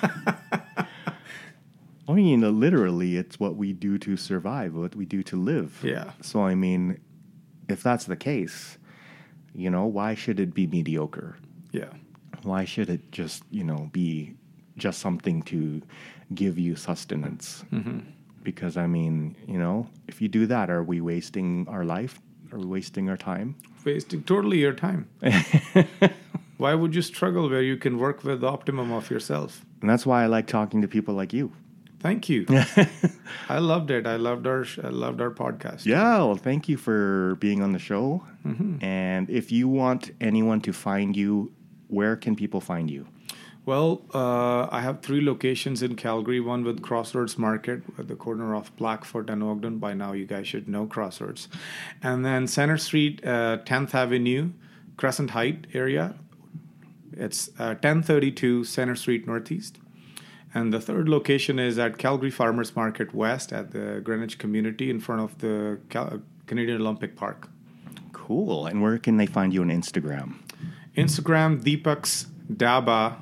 [2.08, 5.80] I mean, uh, literally, it's what we do to survive, what we do to live.
[5.84, 6.12] Yeah.
[6.22, 7.00] So, I mean,
[7.70, 8.78] if that's the case,
[9.56, 11.38] you know, why should it be mediocre?
[11.72, 11.92] yeah
[12.44, 14.36] Why should it just, you know, be
[14.78, 15.82] just something to
[16.34, 17.64] give you sustenance?
[17.72, 18.00] Mm-hmm.
[18.44, 22.20] Because, I mean, you know, if you do that, are we wasting our life?
[22.52, 23.56] Are we wasting our time?
[23.86, 25.06] wasting totally your time
[26.58, 30.06] why would you struggle where you can work with the optimum of yourself And that's
[30.06, 31.52] why I like talking to people like you.
[32.04, 32.46] Thank you
[33.50, 36.78] i loved it i loved our sh- i loved our podcast Yeah, well, thank you
[36.78, 38.24] for being on the show.
[38.82, 41.32] And if you want anyone to find you,
[41.88, 43.08] where can people find you?
[43.66, 46.42] Well, uh, I have three locations in Calgary.
[46.42, 49.78] One with Crossroads Market at the corner of Blackfoot and Ogden.
[49.80, 51.48] By now, you guys should know Crossroads.
[52.02, 54.52] And then Center Street, uh, 10th Avenue,
[54.98, 56.16] Crescent Height area.
[57.14, 59.80] It's uh, 1032 Center Street Northeast.
[60.56, 65.00] And the third location is at Calgary Farmers Market West at the Greenwich Community in
[65.00, 67.50] front of the Cal- Canadian Olympic Park.
[68.12, 68.68] Cool.
[68.68, 70.36] And where can they find you on Instagram?
[70.96, 73.18] Instagram, Deepak's Dhaba.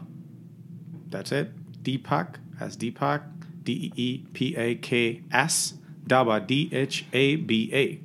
[1.10, 1.52] That's it.
[1.84, 3.24] Deepak as Deepak,
[3.64, 5.76] D E E P A K S,
[6.06, 8.00] Dhaba, D H A B A.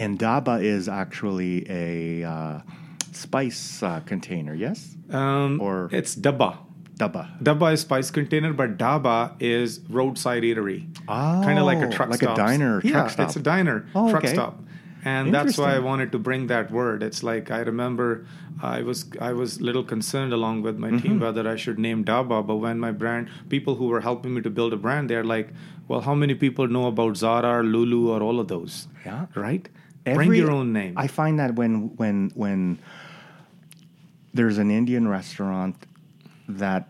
[0.00, 2.60] And Daba is actually a uh,
[3.12, 4.96] spice uh, container, yes?
[5.10, 6.58] Um, Or- it's Daba.
[6.98, 7.28] Daba.
[7.42, 10.86] Daba is spice container, but Daba is roadside eatery.
[11.08, 12.10] Oh, kind of like a truck stop.
[12.10, 12.34] like stop.
[12.34, 13.26] a diner, Yeah, truck stop.
[13.28, 14.34] it's a diner, Oh, truck okay.
[14.34, 14.58] stop.
[15.04, 17.04] And that's why I wanted to bring that word.
[17.04, 18.26] It's like I remember
[18.60, 20.98] I was I was a little concerned along with my Mm-hmm.
[21.06, 24.40] team whether I should name Dhaba, but when my brand people who were helping me
[24.42, 25.48] to build a brand, they're like,
[25.86, 29.26] "Well, how many people know about Zara, Lulu, or all of those?" Yeah.
[29.36, 29.68] right.
[30.04, 30.94] bring your own name.
[30.96, 32.78] I find that when when when
[34.34, 35.76] there's an Indian restaurant
[36.48, 36.88] that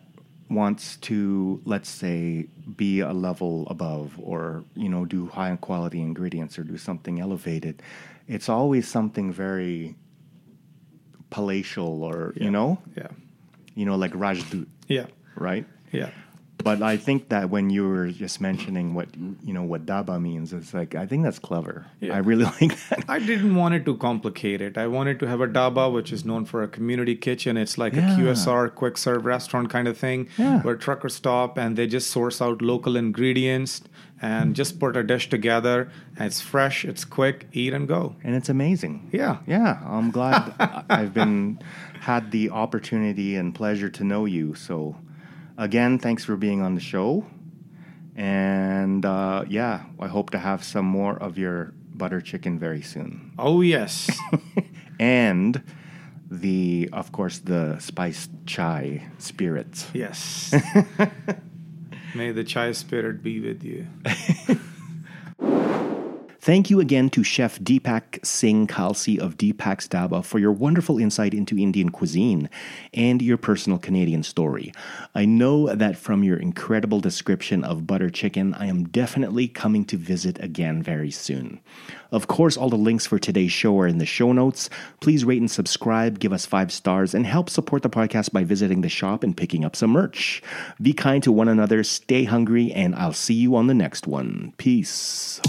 [0.50, 2.46] wants to let's say
[2.76, 7.82] be a level above or you know do high quality ingredients or do something elevated
[8.26, 9.94] it's always something very
[11.30, 12.44] palatial or Yeah.
[12.44, 12.78] you know?
[12.96, 13.08] Yeah,
[13.74, 15.06] you know like rajdut yeah,
[15.36, 15.66] right?
[15.92, 16.10] Yeah.
[16.64, 20.52] But I think that when you were just mentioning what you know what dhaba means,
[20.52, 21.86] it's like I think that's clever.
[22.00, 22.14] Yeah.
[22.14, 23.04] I really like that.
[23.08, 24.76] I didn't want it to complicate it.
[24.76, 27.56] I wanted to have a dhaba, which is known for a community kitchen.
[27.56, 28.12] It's like Yeah.
[28.12, 30.60] a QSR, quick serve restaurant kind of thing, Yeah.
[30.62, 33.82] where truckers stop and they just source out local ingredients
[34.20, 35.88] and just put a dish together.
[36.16, 38.16] And it's fresh, it's quick, eat and go.
[38.24, 39.10] and it's amazing.
[39.12, 39.38] Yeah.
[39.46, 40.52] Yeah, I'm glad
[40.90, 41.60] I've been
[42.00, 44.54] had the opportunity and pleasure to know you.
[44.56, 44.96] So,
[45.58, 47.26] again, thanks for being on the show.
[48.16, 53.32] And uh, yeah, I hope to have some more of your butter chicken very soon.
[53.38, 54.08] Oh, yes.
[55.00, 55.62] And
[56.28, 59.86] the, of course, the spiced chai spirits.
[59.94, 60.52] yes.
[62.16, 63.86] May the chai spirit be with you.
[66.48, 71.34] Thank you again to Chef Deepak Singh Kalsi of Deepak's Dhaba for your wonderful insight
[71.34, 72.48] into Indian cuisine
[72.94, 74.72] and your personal Canadian story.
[75.14, 79.98] I know that from your incredible description of butter chicken, I am definitely coming to
[79.98, 81.60] visit again very soon.
[82.10, 84.70] Of course, all the links for today's show are in the show notes.
[85.00, 88.80] Please rate and subscribe, give us five stars, and help support the podcast by visiting
[88.80, 90.42] the shop and picking up some merch.
[90.80, 94.54] Be kind to one another, stay hungry, and I'll see you on the next one.
[94.56, 95.40] Peace.